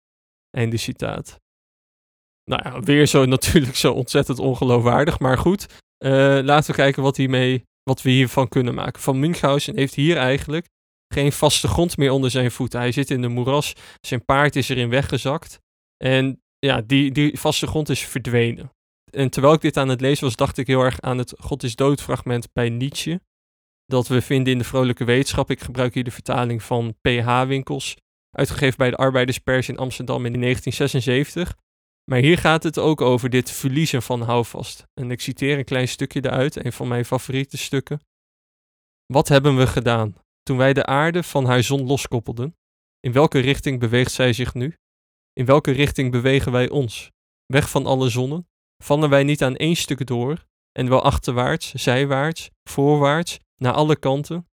Einde 0.50 0.76
citaat. 0.76 1.40
Nou 2.44 2.62
ja, 2.64 2.80
weer 2.80 3.06
zo 3.06 3.24
natuurlijk 3.36 3.76
zo 3.76 3.92
ontzettend 3.92 4.38
ongeloofwaardig, 4.38 5.18
maar 5.18 5.38
goed. 5.38 5.66
Uh, 6.04 6.10
laten 6.42 6.70
we 6.70 6.76
kijken 6.76 7.02
wat, 7.02 7.16
hiermee, 7.16 7.68
wat 7.90 8.02
we 8.02 8.10
hiervan 8.10 8.48
kunnen 8.48 8.74
maken. 8.74 9.02
Van 9.02 9.18
Münchhausen 9.18 9.76
heeft 9.76 9.94
hier 9.94 10.16
eigenlijk 10.16 10.68
geen 11.14 11.32
vaste 11.32 11.68
grond 11.68 11.96
meer 11.96 12.10
onder 12.10 12.30
zijn 12.30 12.50
voeten. 12.50 12.80
Hij 12.80 12.92
zit 12.92 13.10
in 13.10 13.20
de 13.20 13.28
moeras, 13.28 13.72
zijn 14.00 14.24
paard 14.24 14.56
is 14.56 14.68
erin 14.68 14.88
weggezakt. 14.88 15.60
En 15.96 16.42
ja, 16.58 16.80
die, 16.80 17.12
die 17.12 17.38
vaste 17.38 17.66
grond 17.66 17.88
is 17.88 18.00
verdwenen. 18.00 18.72
En 19.10 19.30
terwijl 19.30 19.54
ik 19.54 19.60
dit 19.60 19.76
aan 19.76 19.88
het 19.88 20.00
lezen 20.00 20.24
was, 20.24 20.36
dacht 20.36 20.58
ik 20.58 20.66
heel 20.66 20.82
erg 20.82 21.00
aan 21.00 21.18
het 21.18 21.34
God 21.38 21.62
is 21.62 21.74
dood 21.74 22.02
fragment 22.02 22.52
bij 22.52 22.68
Nietzsche 22.68 23.20
dat 23.86 24.08
we 24.08 24.20
vinden 24.20 24.52
in 24.52 24.58
de 24.58 24.64
Vrolijke 24.64 25.04
Wetenschap. 25.04 25.50
Ik 25.50 25.60
gebruik 25.60 25.94
hier 25.94 26.04
de 26.04 26.10
vertaling 26.10 26.62
van 26.62 26.94
PH 27.00 27.42
Winkels, 27.46 27.96
uitgegeven 28.30 28.78
bij 28.78 28.90
de 28.90 28.96
Arbeiderspers 28.96 29.68
in 29.68 29.78
Amsterdam 29.78 30.26
in 30.26 30.40
1976. 30.40 31.54
Maar 32.04 32.18
hier 32.18 32.38
gaat 32.38 32.62
het 32.62 32.78
ook 32.78 33.00
over 33.00 33.30
dit 33.30 33.50
verliezen 33.50 34.02
van 34.02 34.22
houvast. 34.22 34.86
En 34.94 35.10
ik 35.10 35.20
citeer 35.20 35.58
een 35.58 35.64
klein 35.64 35.88
stukje 35.88 36.24
eruit, 36.24 36.64
een 36.64 36.72
van 36.72 36.88
mijn 36.88 37.04
favoriete 37.04 37.56
stukken. 37.56 38.00
Wat 39.06 39.28
hebben 39.28 39.56
we 39.56 39.66
gedaan 39.66 40.14
toen 40.42 40.56
wij 40.56 40.72
de 40.72 40.86
aarde 40.86 41.22
van 41.22 41.44
haar 41.44 41.62
zon 41.62 41.86
loskoppelden? 41.86 42.56
In 43.00 43.12
welke 43.12 43.38
richting 43.38 43.80
beweegt 43.80 44.12
zij 44.12 44.32
zich 44.32 44.54
nu? 44.54 44.76
In 45.32 45.44
welke 45.44 45.70
richting 45.70 46.10
bewegen 46.10 46.52
wij 46.52 46.68
ons? 46.68 47.10
Weg 47.46 47.70
van 47.70 47.86
alle 47.86 48.08
zonnen? 48.08 48.48
Vallen 48.82 49.10
wij 49.10 49.22
niet 49.22 49.42
aan 49.42 49.56
één 49.56 49.76
stuk 49.76 50.06
door 50.06 50.46
en 50.72 50.88
wel 50.88 51.02
achterwaarts, 51.02 51.74
zijwaarts, 51.74 52.50
voorwaarts, 52.62 53.38
naar 53.56 53.72
alle 53.72 53.96
kanten? 53.96 54.48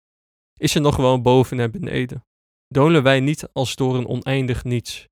Is 0.56 0.74
er 0.74 0.80
nog 0.80 0.96
wel 0.96 1.20
boven 1.20 1.60
en 1.60 1.70
beneden? 1.70 2.24
Dolen 2.66 3.02
wij 3.02 3.20
niet 3.20 3.48
als 3.52 3.74
door 3.74 3.96
een 3.96 4.06
oneindig 4.06 4.64
niets? 4.64 5.08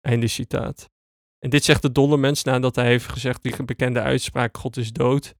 Einde 0.00 0.28
citaat. 0.28 0.90
En 1.44 1.50
dit 1.50 1.64
zegt 1.64 1.82
de 1.82 1.92
dolle 1.92 2.16
mens 2.16 2.42
nadat 2.42 2.76
hij 2.76 2.86
heeft 2.86 3.08
gezegd 3.08 3.42
die 3.42 3.64
bekende 3.64 4.00
uitspraak 4.00 4.56
God 4.56 4.76
is 4.76 4.92
dood. 4.92 5.34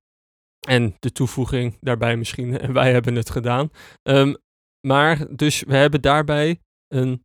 En 0.69 0.97
de 0.99 1.13
toevoeging 1.13 1.77
daarbij 1.81 2.17
misschien, 2.17 2.59
en 2.59 2.73
wij 2.81 2.93
hebben 2.93 3.15
het 3.15 3.31
gedaan. 3.31 3.71
Um, 4.03 4.37
maar 4.87 5.37
dus 5.37 5.63
we 5.63 5.77
hebben 5.77 6.03
daarbij 6.03 6.61
een, 6.89 7.23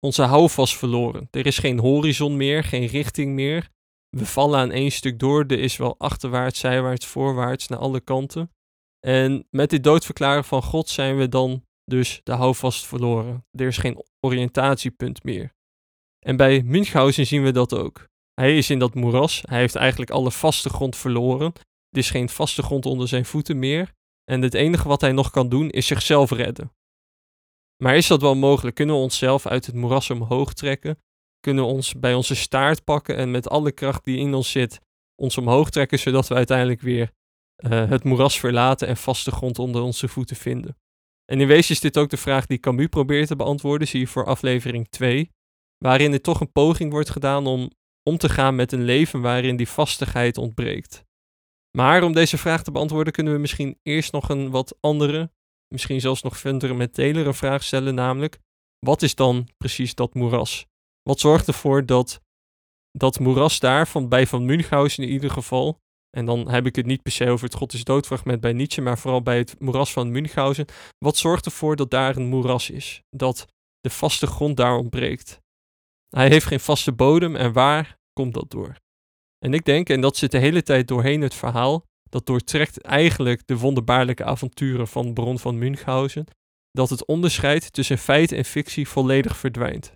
onze 0.00 0.22
houvast 0.22 0.76
verloren. 0.76 1.28
Er 1.30 1.46
is 1.46 1.58
geen 1.58 1.78
horizon 1.78 2.36
meer, 2.36 2.64
geen 2.64 2.86
richting 2.86 3.34
meer. 3.34 3.68
We 4.08 4.26
vallen 4.26 4.58
aan 4.58 4.70
één 4.70 4.92
stuk 4.92 5.18
door. 5.18 5.44
Er 5.46 5.58
is 5.58 5.76
wel 5.76 5.98
achterwaarts, 5.98 6.60
zijwaarts, 6.60 7.06
voorwaarts, 7.06 7.68
naar 7.68 7.78
alle 7.78 8.00
kanten. 8.00 8.52
En 9.00 9.46
met 9.50 9.70
dit 9.70 9.84
doodverklaren 9.84 10.44
van 10.44 10.62
God 10.62 10.88
zijn 10.88 11.16
we 11.16 11.28
dan 11.28 11.64
dus 11.84 12.20
de 12.22 12.32
houvast 12.32 12.86
verloren. 12.86 13.46
Er 13.50 13.66
is 13.66 13.78
geen 13.78 14.04
oriëntatiepunt 14.20 15.24
meer. 15.24 15.54
En 16.18 16.36
bij 16.36 16.62
Münchhausen 16.62 17.26
zien 17.26 17.42
we 17.42 17.50
dat 17.50 17.74
ook. 17.74 18.08
Hij 18.40 18.56
is 18.56 18.70
in 18.70 18.78
dat 18.78 18.94
moeras. 18.94 19.42
Hij 19.44 19.58
heeft 19.58 19.74
eigenlijk 19.74 20.10
alle 20.10 20.30
vaste 20.30 20.68
grond 20.68 20.96
verloren. 20.96 21.52
Er 21.90 21.98
is 21.98 22.10
geen 22.10 22.28
vaste 22.28 22.62
grond 22.62 22.86
onder 22.86 23.08
zijn 23.08 23.24
voeten 23.24 23.58
meer. 23.58 23.92
En 24.24 24.42
het 24.42 24.54
enige 24.54 24.88
wat 24.88 25.00
hij 25.00 25.12
nog 25.12 25.30
kan 25.30 25.48
doen 25.48 25.70
is 25.70 25.86
zichzelf 25.86 26.30
redden. 26.30 26.72
Maar 27.82 27.96
is 27.96 28.06
dat 28.06 28.20
wel 28.20 28.34
mogelijk? 28.34 28.76
Kunnen 28.76 28.94
we 28.94 29.00
onszelf 29.00 29.46
uit 29.46 29.66
het 29.66 29.74
moeras 29.74 30.10
omhoog 30.10 30.52
trekken? 30.52 30.98
Kunnen 31.40 31.64
we 31.64 31.70
ons 31.70 31.94
bij 31.94 32.14
onze 32.14 32.34
staart 32.34 32.84
pakken 32.84 33.16
en 33.16 33.30
met 33.30 33.48
alle 33.48 33.72
kracht 33.72 34.04
die 34.04 34.18
in 34.18 34.34
ons 34.34 34.50
zit, 34.50 34.80
ons 35.14 35.38
omhoog 35.38 35.70
trekken, 35.70 35.98
zodat 35.98 36.28
we 36.28 36.34
uiteindelijk 36.34 36.80
weer 36.80 37.10
uh, 37.56 37.88
het 37.88 38.04
moeras 38.04 38.40
verlaten 38.40 38.88
en 38.88 38.96
vaste 38.96 39.30
grond 39.30 39.58
onder 39.58 39.82
onze 39.82 40.08
voeten 40.08 40.36
vinden? 40.36 40.76
En 41.24 41.40
in 41.40 41.46
wezen 41.46 41.74
is 41.74 41.80
dit 41.80 41.98
ook 41.98 42.10
de 42.10 42.16
vraag 42.16 42.46
die 42.46 42.58
Camus 42.58 42.86
probeert 42.86 43.28
te 43.28 43.36
beantwoorden, 43.36 43.88
zie 43.88 44.00
je 44.00 44.06
voor 44.06 44.26
aflevering 44.26 44.88
2, 44.88 45.30
waarin 45.78 46.12
er 46.12 46.20
toch 46.20 46.40
een 46.40 46.52
poging 46.52 46.92
wordt 46.92 47.10
gedaan 47.10 47.46
om 47.46 47.70
om 48.08 48.18
te 48.18 48.28
gaan 48.28 48.54
met 48.54 48.72
een 48.72 48.84
leven 48.84 49.20
waarin 49.20 49.56
die 49.56 49.68
vastigheid 49.68 50.38
ontbreekt. 50.38 51.04
Maar 51.76 52.02
om 52.02 52.12
deze 52.12 52.38
vraag 52.38 52.62
te 52.62 52.70
beantwoorden 52.70 53.12
kunnen 53.12 53.32
we 53.32 53.38
misschien 53.38 53.78
eerst 53.82 54.12
nog 54.12 54.28
een 54.28 54.50
wat 54.50 54.76
andere, 54.80 55.30
misschien 55.74 56.00
zelfs 56.00 56.22
nog 56.22 56.38
fundamentelere 56.38 57.34
vraag 57.34 57.62
stellen, 57.62 57.94
namelijk 57.94 58.38
wat 58.78 59.02
is 59.02 59.14
dan 59.14 59.48
precies 59.56 59.94
dat 59.94 60.14
moeras? 60.14 60.66
Wat 61.02 61.20
zorgt 61.20 61.46
ervoor 61.46 61.86
dat 61.86 62.20
dat 62.90 63.18
moeras 63.18 63.58
daar, 63.58 63.88
van, 63.88 64.08
bij 64.08 64.26
Van 64.26 64.44
Münchhausen 64.44 65.02
in 65.02 65.10
ieder 65.10 65.30
geval, 65.30 65.80
en 66.10 66.24
dan 66.26 66.50
heb 66.50 66.66
ik 66.66 66.76
het 66.76 66.86
niet 66.86 67.02
per 67.02 67.12
se 67.12 67.30
over 67.30 67.44
het 67.44 67.54
God 67.54 67.72
is 67.72 67.84
doodfragment 67.84 68.40
bij 68.40 68.52
Nietzsche, 68.52 68.80
maar 68.80 68.98
vooral 68.98 69.22
bij 69.22 69.38
het 69.38 69.60
moeras 69.60 69.92
van 69.92 70.10
Münchhausen. 70.10 70.66
Wat 70.98 71.16
zorgt 71.16 71.44
ervoor 71.44 71.76
dat 71.76 71.90
daar 71.90 72.16
een 72.16 72.26
moeras 72.26 72.70
is? 72.70 73.02
Dat 73.10 73.46
de 73.80 73.90
vaste 73.90 74.26
grond 74.26 74.56
daar 74.56 74.76
ontbreekt? 74.76 75.40
Hij 76.16 76.28
heeft 76.28 76.46
geen 76.46 76.60
vaste 76.60 76.92
bodem 76.92 77.36
en 77.36 77.52
waar 77.52 77.98
komt 78.12 78.34
dat 78.34 78.50
door? 78.50 78.76
En 79.38 79.54
ik 79.54 79.64
denk, 79.64 79.88
en 79.88 80.00
dat 80.00 80.16
zit 80.16 80.30
de 80.30 80.38
hele 80.38 80.62
tijd 80.62 80.88
doorheen 80.88 81.20
het 81.20 81.34
verhaal, 81.34 81.84
dat 82.10 82.26
doortrekt 82.26 82.80
eigenlijk 82.80 83.46
de 83.46 83.58
wonderbaarlijke 83.58 84.24
avonturen 84.24 84.88
van 84.88 85.12
Bron 85.12 85.38
van 85.38 85.58
Münchhausen, 85.58 86.26
dat 86.70 86.90
het 86.90 87.06
onderscheid 87.06 87.72
tussen 87.72 87.98
feit 87.98 88.32
en 88.32 88.44
fictie 88.44 88.88
volledig 88.88 89.36
verdwijnt. 89.36 89.92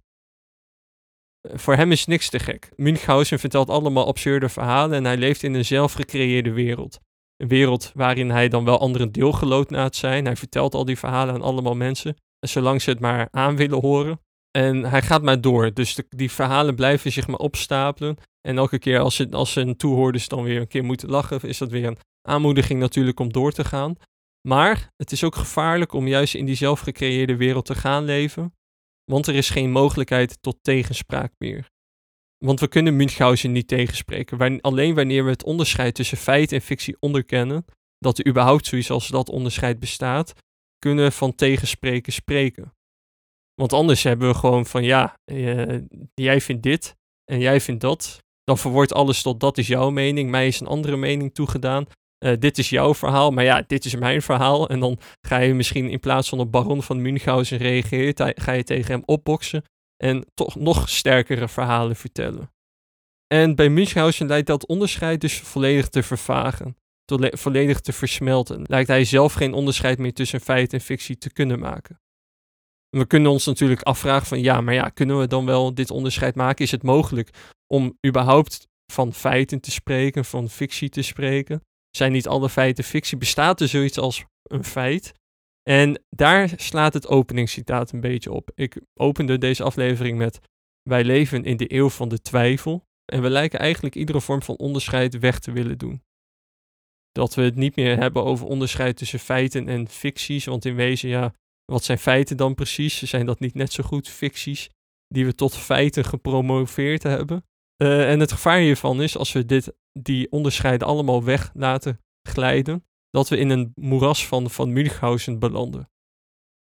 Voor 1.48 1.74
hem 1.74 1.92
is 1.92 2.06
niks 2.06 2.30
te 2.30 2.38
gek. 2.38 2.70
Münchhausen 2.76 3.38
vertelt 3.38 3.70
allemaal 3.70 4.06
absurde 4.06 4.48
verhalen 4.48 4.96
en 4.96 5.04
hij 5.04 5.16
leeft 5.16 5.42
in 5.42 5.54
een 5.54 5.64
zelfgecreëerde 5.64 6.52
wereld. 6.52 6.98
Een 7.36 7.48
wereld 7.48 7.92
waarin 7.94 8.30
hij 8.30 8.48
dan 8.48 8.64
wel 8.64 8.80
anderen 8.80 9.12
deelgenoot 9.12 9.96
zijn. 9.96 10.24
Hij 10.24 10.36
vertelt 10.36 10.74
al 10.74 10.84
die 10.84 10.98
verhalen 10.98 11.34
aan 11.34 11.42
allemaal 11.42 11.76
mensen, 11.76 12.16
zolang 12.40 12.82
ze 12.82 12.90
het 12.90 13.00
maar 13.00 13.28
aan 13.30 13.56
willen 13.56 13.80
horen. 13.80 14.20
En 14.50 14.84
hij 14.84 15.02
gaat 15.02 15.22
maar 15.22 15.40
door. 15.40 15.74
Dus 15.74 16.00
die 16.08 16.30
verhalen 16.30 16.74
blijven 16.74 17.12
zich 17.12 17.26
maar 17.26 17.38
opstapelen. 17.38 18.16
En 18.40 18.56
elke 18.56 18.78
keer 18.78 18.98
als, 18.98 19.14
ze, 19.14 19.30
als 19.30 19.52
zijn 19.52 19.76
toehoorders 19.76 20.28
dan 20.28 20.42
weer 20.42 20.60
een 20.60 20.68
keer 20.68 20.84
moeten 20.84 21.08
lachen, 21.08 21.40
is 21.42 21.58
dat 21.58 21.70
weer 21.70 21.86
een 21.86 21.98
aanmoediging 22.28 22.80
natuurlijk 22.80 23.20
om 23.20 23.32
door 23.32 23.52
te 23.52 23.64
gaan. 23.64 23.96
Maar 24.48 24.92
het 24.96 25.12
is 25.12 25.24
ook 25.24 25.36
gevaarlijk 25.36 25.92
om 25.92 26.06
juist 26.06 26.34
in 26.34 26.44
die 26.46 26.54
zelfgecreëerde 26.54 27.36
wereld 27.36 27.64
te 27.64 27.74
gaan 27.74 28.04
leven. 28.04 28.54
Want 29.04 29.26
er 29.26 29.34
is 29.34 29.50
geen 29.50 29.70
mogelijkheid 29.70 30.38
tot 30.40 30.58
tegenspraak 30.62 31.32
meer. 31.38 31.70
Want 32.44 32.60
we 32.60 32.68
kunnen 32.68 32.96
Münchhausen 32.96 33.52
niet 33.52 33.68
tegenspreken. 33.68 34.60
alleen 34.60 34.94
wanneer 34.94 35.24
we 35.24 35.30
het 35.30 35.44
onderscheid 35.44 35.94
tussen 35.94 36.18
feit 36.18 36.52
en 36.52 36.60
fictie 36.60 36.96
onderkennen, 37.00 37.64
dat 37.98 38.18
er 38.18 38.26
überhaupt 38.26 38.66
zoiets 38.66 38.90
als 38.90 39.08
dat 39.08 39.28
onderscheid 39.28 39.80
bestaat, 39.80 40.32
kunnen 40.78 41.04
we 41.04 41.10
van 41.10 41.34
tegenspreken 41.34 42.12
spreken. 42.12 42.72
Want 43.60 43.72
anders 43.72 44.02
hebben 44.02 44.28
we 44.28 44.34
gewoon 44.34 44.66
van 44.66 44.84
ja, 44.84 45.14
uh, 45.32 45.78
jij 46.14 46.40
vindt 46.40 46.62
dit 46.62 46.96
en 47.24 47.40
jij 47.40 47.60
vindt 47.60 47.80
dat. 47.80 48.22
Dan 48.44 48.58
verwoordt 48.58 48.94
alles 48.94 49.22
tot 49.22 49.40
dat 49.40 49.58
is 49.58 49.66
jouw 49.66 49.90
mening, 49.90 50.30
mij 50.30 50.46
is 50.46 50.60
een 50.60 50.66
andere 50.66 50.96
mening 50.96 51.34
toegedaan. 51.34 51.86
Uh, 52.24 52.32
dit 52.38 52.58
is 52.58 52.70
jouw 52.70 52.94
verhaal, 52.94 53.30
maar 53.30 53.44
ja, 53.44 53.64
dit 53.66 53.84
is 53.84 53.94
mijn 53.94 54.22
verhaal. 54.22 54.68
En 54.68 54.80
dan 54.80 54.98
ga 55.26 55.38
je 55.38 55.54
misschien 55.54 55.90
in 55.90 56.00
plaats 56.00 56.28
van 56.28 56.38
op 56.38 56.52
Baron 56.52 56.82
van 56.82 57.02
Münchhausen 57.02 57.58
reageert, 57.58 58.22
ga 58.34 58.52
je 58.52 58.64
tegen 58.64 58.94
hem 58.94 59.02
opboksen 59.06 59.64
en 59.96 60.26
toch 60.34 60.54
nog 60.54 60.88
sterkere 60.88 61.48
verhalen 61.48 61.96
vertellen. 61.96 62.52
En 63.26 63.54
bij 63.54 63.68
Münchhausen 63.68 64.26
lijkt 64.26 64.46
dat 64.46 64.66
onderscheid 64.66 65.20
dus 65.20 65.38
volledig 65.40 65.88
te 65.88 66.02
vervagen, 66.02 66.76
volledig 67.20 67.80
te 67.80 67.92
versmelten. 67.92 68.64
Lijkt 68.68 68.88
hij 68.88 69.04
zelf 69.04 69.32
geen 69.32 69.52
onderscheid 69.52 69.98
meer 69.98 70.14
tussen 70.14 70.40
feit 70.40 70.72
en 70.72 70.80
fictie 70.80 71.18
te 71.18 71.32
kunnen 71.32 71.58
maken. 71.58 72.00
We 72.90 73.06
kunnen 73.06 73.30
ons 73.30 73.46
natuurlijk 73.46 73.82
afvragen 73.82 74.26
van 74.26 74.40
ja, 74.40 74.60
maar 74.60 74.74
ja, 74.74 74.88
kunnen 74.88 75.18
we 75.18 75.26
dan 75.26 75.46
wel 75.46 75.74
dit 75.74 75.90
onderscheid 75.90 76.34
maken? 76.34 76.64
Is 76.64 76.70
het 76.70 76.82
mogelijk 76.82 77.30
om 77.66 77.98
überhaupt 78.06 78.68
van 78.92 79.12
feiten 79.12 79.60
te 79.60 79.70
spreken, 79.70 80.24
van 80.24 80.48
fictie 80.48 80.88
te 80.88 81.02
spreken? 81.02 81.62
Zijn 81.90 82.12
niet 82.12 82.28
alle 82.28 82.48
feiten 82.48 82.84
fictie? 82.84 83.18
Bestaat 83.18 83.60
er 83.60 83.68
zoiets 83.68 83.98
als 83.98 84.24
een 84.42 84.64
feit? 84.64 85.12
En 85.62 86.02
daar 86.08 86.50
slaat 86.56 86.94
het 86.94 87.08
openingscitaat 87.08 87.92
een 87.92 88.00
beetje 88.00 88.32
op. 88.32 88.50
Ik 88.54 88.80
opende 88.94 89.38
deze 89.38 89.62
aflevering 89.62 90.18
met 90.18 90.40
wij 90.82 91.04
leven 91.04 91.44
in 91.44 91.56
de 91.56 91.74
eeuw 91.74 91.88
van 91.88 92.08
de 92.08 92.20
twijfel 92.20 92.84
en 93.12 93.22
we 93.22 93.30
lijken 93.30 93.58
eigenlijk 93.58 93.94
iedere 93.94 94.20
vorm 94.20 94.42
van 94.42 94.56
onderscheid 94.56 95.18
weg 95.18 95.38
te 95.38 95.52
willen 95.52 95.78
doen. 95.78 96.02
Dat 97.12 97.34
we 97.34 97.42
het 97.42 97.54
niet 97.54 97.76
meer 97.76 97.96
hebben 97.96 98.24
over 98.24 98.46
onderscheid 98.46 98.96
tussen 98.96 99.18
feiten 99.18 99.68
en 99.68 99.88
ficties, 99.88 100.44
want 100.44 100.64
in 100.64 100.74
wezen 100.74 101.08
ja, 101.08 101.34
wat 101.70 101.84
zijn 101.84 101.98
feiten 101.98 102.36
dan 102.36 102.54
precies? 102.54 103.02
Zijn 103.02 103.26
dat 103.26 103.40
niet 103.40 103.54
net 103.54 103.72
zo 103.72 103.82
goed 103.82 104.08
ficties 104.08 104.70
die 105.08 105.24
we 105.24 105.34
tot 105.34 105.56
feiten 105.56 106.04
gepromoveerd 106.04 107.02
hebben? 107.02 107.44
Uh, 107.82 108.10
en 108.10 108.20
het 108.20 108.32
gevaar 108.32 108.58
hiervan 108.58 109.02
is, 109.02 109.16
als 109.16 109.32
we 109.32 109.46
dit, 109.46 109.72
die 109.92 110.30
onderscheiden 110.30 110.86
allemaal 110.86 111.24
weg 111.24 111.50
laten 111.54 112.00
glijden, 112.28 112.84
dat 113.10 113.28
we 113.28 113.36
in 113.36 113.50
een 113.50 113.72
moeras 113.74 114.26
van, 114.26 114.50
van 114.50 114.72
Münchhausen 114.72 115.38
belanden. 115.38 115.90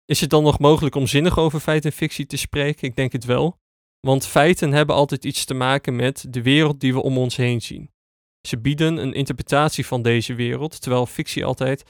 Is 0.05 0.21
het 0.21 0.29
dan 0.29 0.43
nog 0.43 0.59
mogelijk 0.59 0.95
om 0.95 1.07
zinnig 1.07 1.37
over 1.37 1.59
feit 1.59 1.85
en 1.85 1.91
fictie 1.91 2.25
te 2.25 2.37
spreken? 2.37 2.87
Ik 2.87 2.95
denk 2.95 3.11
het 3.11 3.25
wel. 3.25 3.57
Want 3.99 4.25
feiten 4.25 4.71
hebben 4.71 4.95
altijd 4.95 5.25
iets 5.25 5.45
te 5.45 5.53
maken 5.53 5.95
met 5.95 6.25
de 6.29 6.41
wereld 6.41 6.79
die 6.79 6.93
we 6.93 7.01
om 7.01 7.17
ons 7.17 7.35
heen 7.35 7.61
zien. 7.61 7.91
Ze 8.47 8.57
bieden 8.57 8.97
een 8.97 9.13
interpretatie 9.13 9.85
van 9.85 10.01
deze 10.01 10.33
wereld, 10.33 10.81
terwijl 10.81 11.05
fictie 11.05 11.45
altijd 11.45 11.83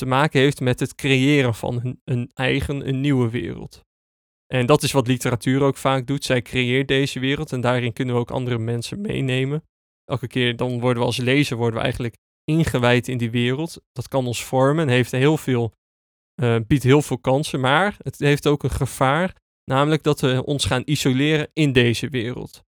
te 0.00 0.06
maken 0.06 0.40
heeft 0.40 0.60
met 0.60 0.80
het 0.80 0.94
creëren 0.94 1.54
van 1.54 1.98
een, 2.04 2.30
eigen, 2.34 2.88
een 2.88 3.00
nieuwe 3.00 3.30
wereld. 3.30 3.84
En 4.46 4.66
dat 4.66 4.82
is 4.82 4.92
wat 4.92 5.06
literatuur 5.06 5.62
ook 5.62 5.76
vaak 5.76 6.06
doet. 6.06 6.24
Zij 6.24 6.42
creëert 6.42 6.88
deze 6.88 7.20
wereld 7.20 7.52
en 7.52 7.60
daarin 7.60 7.92
kunnen 7.92 8.14
we 8.14 8.20
ook 8.20 8.30
andere 8.30 8.58
mensen 8.58 9.00
meenemen. 9.00 9.64
Elke 10.04 10.26
keer 10.26 10.56
dan 10.56 10.80
worden 10.80 10.98
we 10.98 11.08
als 11.08 11.16
lezer 11.16 11.56
worden 11.56 11.76
we 11.76 11.82
eigenlijk 11.82 12.16
ingewijd 12.44 13.08
in 13.08 13.18
die 13.18 13.30
wereld. 13.30 13.82
Dat 13.92 14.08
kan 14.08 14.26
ons 14.26 14.44
vormen, 14.44 14.88
heeft 14.88 15.10
heel 15.10 15.36
veel, 15.36 15.72
uh, 16.42 16.56
biedt 16.66 16.82
heel 16.82 17.02
veel 17.02 17.18
kansen, 17.18 17.60
maar 17.60 17.96
het 17.98 18.18
heeft 18.18 18.46
ook 18.46 18.62
een 18.62 18.70
gevaar, 18.70 19.36
namelijk 19.64 20.02
dat 20.02 20.20
we 20.20 20.44
ons 20.44 20.64
gaan 20.64 20.82
isoleren 20.84 21.50
in 21.52 21.72
deze 21.72 22.08
wereld. 22.08 22.62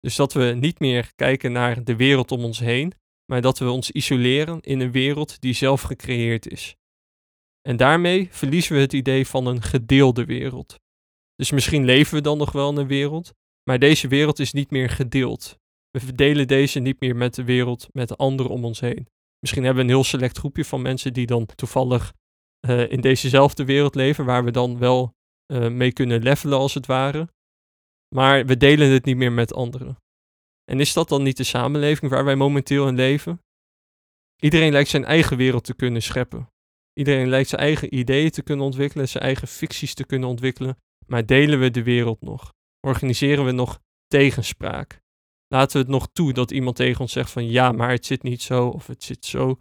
Dus 0.00 0.16
dat 0.16 0.32
we 0.32 0.44
niet 0.44 0.78
meer 0.78 1.12
kijken 1.14 1.52
naar 1.52 1.84
de 1.84 1.96
wereld 1.96 2.32
om 2.32 2.44
ons 2.44 2.58
heen, 2.58 2.92
maar 3.30 3.40
dat 3.40 3.58
we 3.58 3.70
ons 3.70 3.90
isoleren 3.90 4.60
in 4.60 4.80
een 4.80 4.92
wereld 4.92 5.40
die 5.40 5.54
zelf 5.54 5.82
gecreëerd 5.82 6.50
is. 6.50 6.76
En 7.68 7.76
daarmee 7.76 8.28
verliezen 8.30 8.74
we 8.74 8.80
het 8.80 8.92
idee 8.92 9.26
van 9.26 9.46
een 9.46 9.62
gedeelde 9.62 10.24
wereld. 10.24 10.80
Dus 11.34 11.50
misschien 11.50 11.84
leven 11.84 12.14
we 12.14 12.20
dan 12.20 12.38
nog 12.38 12.52
wel 12.52 12.70
in 12.70 12.76
een 12.76 12.86
wereld, 12.86 13.32
maar 13.70 13.78
deze 13.78 14.08
wereld 14.08 14.38
is 14.38 14.52
niet 14.52 14.70
meer 14.70 14.90
gedeeld. 14.90 15.58
We 15.90 16.00
verdelen 16.00 16.46
deze 16.46 16.80
niet 16.80 17.00
meer 17.00 17.16
met 17.16 17.34
de 17.34 17.44
wereld, 17.44 17.88
met 17.92 18.08
de 18.08 18.16
anderen 18.16 18.52
om 18.52 18.64
ons 18.64 18.80
heen. 18.80 19.08
Misschien 19.38 19.64
hebben 19.64 19.84
we 19.84 19.90
een 19.90 19.96
heel 19.96 20.04
select 20.04 20.38
groepje 20.38 20.64
van 20.64 20.82
mensen 20.82 21.12
die 21.12 21.26
dan 21.26 21.46
toevallig 21.46 22.12
uh, 22.68 22.90
in 22.90 23.00
dezezelfde 23.00 23.64
wereld 23.64 23.94
leven, 23.94 24.24
waar 24.24 24.44
we 24.44 24.50
dan 24.50 24.78
wel 24.78 25.14
uh, 25.52 25.68
mee 25.68 25.92
kunnen 25.92 26.22
levelen 26.22 26.58
als 26.58 26.74
het 26.74 26.86
ware. 26.86 27.28
Maar 28.14 28.46
we 28.46 28.56
delen 28.56 28.90
het 28.90 29.04
niet 29.04 29.16
meer 29.16 29.32
met 29.32 29.54
anderen. 29.54 29.96
En 30.64 30.80
is 30.80 30.92
dat 30.92 31.08
dan 31.08 31.22
niet 31.22 31.36
de 31.36 31.44
samenleving 31.44 32.10
waar 32.10 32.24
wij 32.24 32.36
momenteel 32.36 32.88
in 32.88 32.94
leven? 32.94 33.40
Iedereen 34.42 34.72
lijkt 34.72 34.88
zijn 34.88 35.04
eigen 35.04 35.36
wereld 35.36 35.64
te 35.64 35.74
kunnen 35.74 36.02
scheppen. 36.02 36.48
Iedereen 36.92 37.28
lijkt 37.28 37.48
zijn 37.48 37.60
eigen 37.60 37.94
ideeën 37.94 38.30
te 38.30 38.42
kunnen 38.42 38.64
ontwikkelen, 38.64 39.08
zijn 39.08 39.24
eigen 39.24 39.48
ficties 39.48 39.94
te 39.94 40.04
kunnen 40.04 40.28
ontwikkelen. 40.28 40.76
Maar 41.06 41.26
delen 41.26 41.60
we 41.60 41.70
de 41.70 41.82
wereld 41.82 42.20
nog? 42.20 42.52
Organiseren 42.80 43.44
we 43.44 43.50
nog 43.50 43.80
tegenspraak? 44.06 45.02
Laten 45.48 45.72
we 45.72 45.82
het 45.82 45.92
nog 45.92 46.08
toe 46.12 46.32
dat 46.32 46.50
iemand 46.50 46.76
tegen 46.76 47.00
ons 47.00 47.12
zegt 47.12 47.30
van 47.30 47.50
ja, 47.50 47.72
maar 47.72 47.90
het 47.90 48.06
zit 48.06 48.22
niet 48.22 48.42
zo 48.42 48.68
of 48.68 48.86
het 48.86 49.04
zit 49.04 49.24
zo. 49.24 49.60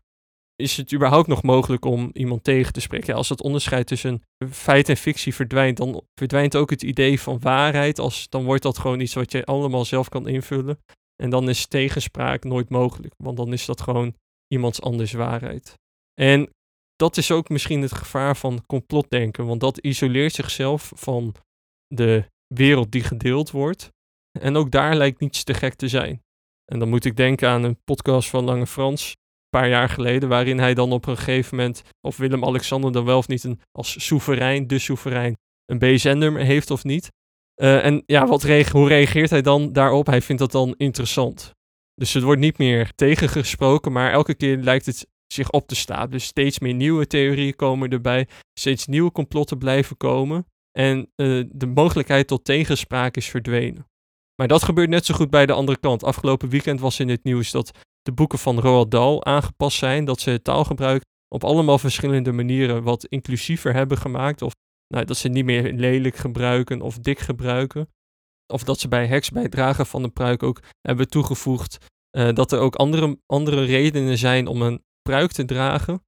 Is 0.55 0.77
het 0.77 0.93
überhaupt 0.93 1.27
nog 1.27 1.43
mogelijk 1.43 1.85
om 1.85 2.09
iemand 2.13 2.43
tegen 2.43 2.73
te 2.73 2.81
spreken? 2.81 3.15
Als 3.15 3.29
het 3.29 3.41
onderscheid 3.41 3.87
tussen 3.87 4.21
feit 4.49 4.89
en 4.89 4.97
fictie 4.97 5.35
verdwijnt, 5.35 5.77
dan 5.77 6.03
verdwijnt 6.15 6.55
ook 6.55 6.69
het 6.69 6.83
idee 6.83 7.19
van 7.19 7.39
waarheid. 7.39 7.99
Als, 7.99 8.29
dan 8.29 8.43
wordt 8.43 8.63
dat 8.63 8.77
gewoon 8.77 8.99
iets 8.99 9.13
wat 9.13 9.31
je 9.31 9.45
allemaal 9.45 9.85
zelf 9.85 10.09
kan 10.09 10.27
invullen. 10.27 10.79
En 11.23 11.29
dan 11.29 11.49
is 11.49 11.67
tegenspraak 11.67 12.43
nooit 12.43 12.69
mogelijk, 12.69 13.13
want 13.17 13.37
dan 13.37 13.53
is 13.53 13.65
dat 13.65 13.81
gewoon 13.81 14.15
iemands 14.47 14.81
anders 14.81 15.11
waarheid. 15.11 15.73
En 16.13 16.49
dat 16.95 17.17
is 17.17 17.31
ook 17.31 17.49
misschien 17.49 17.81
het 17.81 17.93
gevaar 17.93 18.37
van 18.37 18.65
complotdenken, 18.65 19.45
want 19.45 19.59
dat 19.59 19.77
isoleert 19.77 20.33
zichzelf 20.33 20.91
van 20.95 21.35
de 21.87 22.25
wereld 22.47 22.91
die 22.91 23.03
gedeeld 23.03 23.51
wordt. 23.51 23.89
En 24.39 24.55
ook 24.55 24.71
daar 24.71 24.95
lijkt 24.95 25.19
niets 25.19 25.43
te 25.43 25.53
gek 25.53 25.73
te 25.73 25.87
zijn. 25.87 26.21
En 26.71 26.79
dan 26.79 26.89
moet 26.89 27.05
ik 27.05 27.15
denken 27.15 27.49
aan 27.49 27.63
een 27.63 27.83
podcast 27.83 28.29
van 28.29 28.43
Lange 28.43 28.67
Frans, 28.67 29.15
paar 29.59 29.69
jaar 29.69 29.89
geleden, 29.89 30.29
waarin 30.29 30.59
hij 30.59 30.73
dan 30.73 30.91
op 30.91 31.05
een 31.05 31.17
gegeven 31.17 31.57
moment, 31.57 31.81
of 32.01 32.17
Willem-Alexander 32.17 32.91
dan 32.91 33.05
wel 33.05 33.17
of 33.17 33.27
niet 33.27 33.43
een, 33.43 33.59
als 33.71 34.05
soeverein, 34.05 34.67
de 34.67 34.79
soeverein, 34.79 35.37
een 35.65 35.79
BSN-nummer 35.79 36.41
heeft 36.41 36.71
of 36.71 36.83
niet. 36.83 37.11
Uh, 37.61 37.85
en 37.85 38.03
ja, 38.05 38.25
wat 38.25 38.43
hoe 38.69 38.87
reageert 38.87 39.29
hij 39.29 39.41
dan 39.41 39.73
daarop? 39.73 40.05
Hij 40.05 40.21
vindt 40.21 40.41
dat 40.41 40.51
dan 40.51 40.73
interessant. 40.77 41.51
Dus 41.95 42.13
het 42.13 42.23
wordt 42.23 42.41
niet 42.41 42.57
meer 42.57 42.91
tegengesproken, 42.95 43.91
maar 43.91 44.11
elke 44.11 44.35
keer 44.35 44.57
lijkt 44.57 44.85
het 44.85 45.07
zich 45.33 45.49
op 45.49 45.67
te 45.67 45.75
stapelen. 45.75 46.11
Dus 46.11 46.25
steeds 46.25 46.59
meer 46.59 46.73
nieuwe 46.73 47.07
theorieën 47.07 47.55
komen 47.55 47.89
erbij, 47.89 48.27
steeds 48.59 48.85
nieuwe 48.85 49.11
complotten 49.11 49.57
blijven 49.57 49.97
komen. 49.97 50.45
En 50.71 50.97
uh, 51.15 51.43
de 51.51 51.67
mogelijkheid 51.67 52.27
tot 52.27 52.45
tegenspraak 52.45 53.15
is 53.15 53.29
verdwenen. 53.29 53.87
Maar 54.35 54.47
dat 54.47 54.63
gebeurt 54.63 54.89
net 54.89 55.05
zo 55.05 55.13
goed 55.13 55.29
bij 55.29 55.45
de 55.45 55.53
andere 55.53 55.79
kant. 55.79 56.03
Afgelopen 56.03 56.49
weekend 56.49 56.79
was 56.79 56.99
in 56.99 57.09
het 57.09 57.23
nieuws 57.23 57.51
dat 57.51 57.71
de 58.03 58.11
boeken 58.11 58.39
van 58.39 58.59
Roald 58.59 58.91
Dahl 58.91 59.23
aangepast 59.23 59.77
zijn. 59.77 60.05
Dat 60.05 60.19
ze 60.19 60.41
taalgebruik 60.41 61.03
op 61.27 61.43
allemaal 61.43 61.77
verschillende 61.77 62.31
manieren 62.31 62.83
wat 62.83 63.05
inclusiever 63.05 63.73
hebben 63.73 63.97
gemaakt. 63.97 64.41
Of 64.41 64.53
nou, 64.87 65.05
dat 65.05 65.17
ze 65.17 65.27
niet 65.29 65.45
meer 65.45 65.73
lelijk 65.73 66.15
gebruiken 66.15 66.81
of 66.81 66.97
dik 66.97 67.19
gebruiken. 67.19 67.89
Of 68.53 68.63
dat 68.63 68.79
ze 68.79 68.87
bij 68.87 69.07
heks 69.07 69.29
bij 69.29 69.49
dragen 69.49 69.85
van 69.85 70.01
de 70.01 70.09
pruik 70.09 70.43
ook 70.43 70.61
hebben 70.81 71.07
toegevoegd 71.07 71.77
uh, 72.17 72.33
dat 72.33 72.51
er 72.51 72.59
ook 72.59 72.75
andere, 72.75 73.19
andere 73.25 73.63
redenen 73.63 74.17
zijn 74.17 74.47
om 74.47 74.61
een 74.61 74.83
pruik 75.01 75.31
te 75.31 75.45
dragen. 75.45 76.03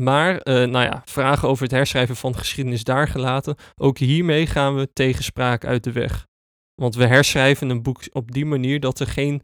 Maar, 0.00 0.32
uh, 0.34 0.54
nou 0.54 0.84
ja, 0.84 1.02
vragen 1.04 1.48
over 1.48 1.62
het 1.62 1.72
herschrijven 1.72 2.16
van 2.16 2.36
geschiedenis 2.36 2.84
daar 2.84 3.08
gelaten. 3.08 3.56
Ook 3.74 3.98
hiermee 3.98 4.46
gaan 4.46 4.74
we 4.74 4.92
tegenspraak 4.92 5.64
uit 5.64 5.84
de 5.84 5.92
weg. 5.92 6.26
Want 6.74 6.94
we 6.94 7.06
herschrijven 7.06 7.70
een 7.70 7.82
boek 7.82 8.02
op 8.12 8.32
die 8.32 8.44
manier 8.44 8.80
dat 8.80 9.00
er 9.00 9.06
geen 9.06 9.42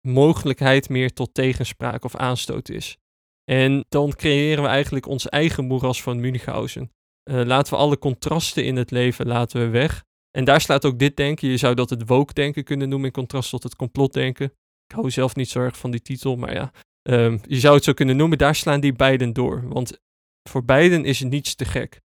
mogelijkheid 0.00 0.88
meer 0.88 1.12
tot 1.12 1.34
tegenspraak 1.34 2.04
of 2.04 2.16
aanstoot 2.16 2.68
is. 2.68 2.96
En 3.44 3.84
dan 3.88 4.14
creëren 4.14 4.62
we 4.62 4.68
eigenlijk 4.68 5.06
ons 5.06 5.28
eigen 5.28 5.64
moeras 5.64 6.02
van 6.02 6.20
Münchhausen. 6.20 6.92
Uh, 7.30 7.44
laten 7.44 7.72
we 7.72 7.78
alle 7.78 7.98
contrasten 7.98 8.64
in 8.64 8.76
het 8.76 8.90
leven 8.90 9.26
laten 9.26 9.60
we 9.60 9.68
weg. 9.68 10.04
En 10.30 10.44
daar 10.44 10.60
slaat 10.60 10.84
ook 10.84 10.98
dit 10.98 11.16
denken. 11.16 11.48
Je 11.48 11.56
zou 11.56 11.74
dat 11.74 11.90
het 11.90 12.06
woke-denken 12.06 12.64
kunnen 12.64 12.88
noemen 12.88 13.06
in 13.06 13.14
contrast 13.14 13.50
tot 13.50 13.62
het 13.62 13.76
complotdenken. 13.76 14.46
Ik 14.86 14.94
hou 14.94 15.10
zelf 15.10 15.36
niet 15.36 15.48
zo 15.48 15.60
erg 15.60 15.78
van 15.78 15.90
die 15.90 16.02
titel, 16.02 16.36
maar 16.36 16.52
ja. 16.52 16.72
Um, 17.02 17.40
je 17.46 17.60
zou 17.60 17.74
het 17.74 17.84
zo 17.84 17.92
kunnen 17.92 18.16
noemen. 18.16 18.38
Daar 18.38 18.54
slaan 18.54 18.80
die 18.80 18.92
beiden 18.92 19.32
door. 19.32 19.68
Want 19.68 20.00
voor 20.48 20.64
beiden 20.64 21.04
is 21.04 21.20
niets 21.20 21.54
te 21.54 21.64
gek. 21.64 22.00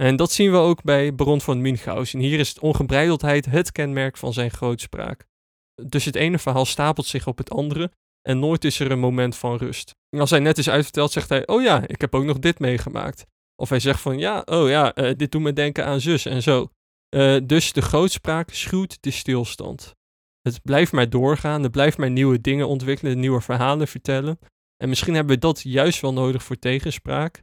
En 0.00 0.16
dat 0.16 0.32
zien 0.32 0.50
we 0.50 0.56
ook 0.56 0.82
bij 0.82 1.14
Baron 1.14 1.40
van 1.40 1.60
Münchhausen. 1.60 2.20
Hier 2.20 2.38
is 2.38 2.58
ongebreideldheid 2.58 3.46
het 3.46 3.72
kenmerk 3.72 4.16
van 4.16 4.32
zijn 4.32 4.50
grootspraak. 4.50 5.26
Dus 5.74 6.04
het 6.04 6.14
ene 6.14 6.38
verhaal 6.38 6.64
stapelt 6.64 7.06
zich 7.06 7.26
op 7.26 7.38
het 7.38 7.50
andere 7.50 7.90
en 8.22 8.38
nooit 8.38 8.64
is 8.64 8.80
er 8.80 8.90
een 8.90 8.98
moment 8.98 9.36
van 9.36 9.56
rust. 9.56 9.94
als 10.10 10.30
hij 10.30 10.38
net 10.38 10.58
is 10.58 10.70
uitverteld, 10.70 11.12
zegt 11.12 11.28
hij: 11.28 11.46
Oh 11.46 11.62
ja, 11.62 11.86
ik 11.86 12.00
heb 12.00 12.14
ook 12.14 12.24
nog 12.24 12.38
dit 12.38 12.58
meegemaakt. 12.58 13.26
Of 13.62 13.68
hij 13.68 13.80
zegt 13.80 14.00
van 14.00 14.18
ja, 14.18 14.42
oh 14.44 14.68
ja, 14.68 14.96
uh, 14.98 15.14
dit 15.16 15.32
doet 15.32 15.42
me 15.42 15.52
denken 15.52 15.84
aan 15.84 16.00
zus 16.00 16.26
en 16.26 16.42
zo. 16.42 16.70
Uh, 17.14 17.40
dus 17.44 17.72
de 17.72 17.82
grootspraak 17.82 18.50
schuwt 18.50 19.02
de 19.02 19.10
stilstand. 19.10 19.94
Het 20.40 20.62
blijft 20.62 20.92
maar 20.92 21.10
doorgaan, 21.10 21.62
het 21.62 21.72
blijft 21.72 21.98
maar 21.98 22.10
nieuwe 22.10 22.40
dingen 22.40 22.68
ontwikkelen, 22.68 23.20
nieuwe 23.20 23.40
verhalen 23.40 23.88
vertellen. 23.88 24.38
En 24.76 24.88
misschien 24.88 25.14
hebben 25.14 25.34
we 25.34 25.40
dat 25.40 25.60
juist 25.60 26.00
wel 26.00 26.12
nodig 26.12 26.42
voor 26.42 26.58
tegenspraak 26.58 27.42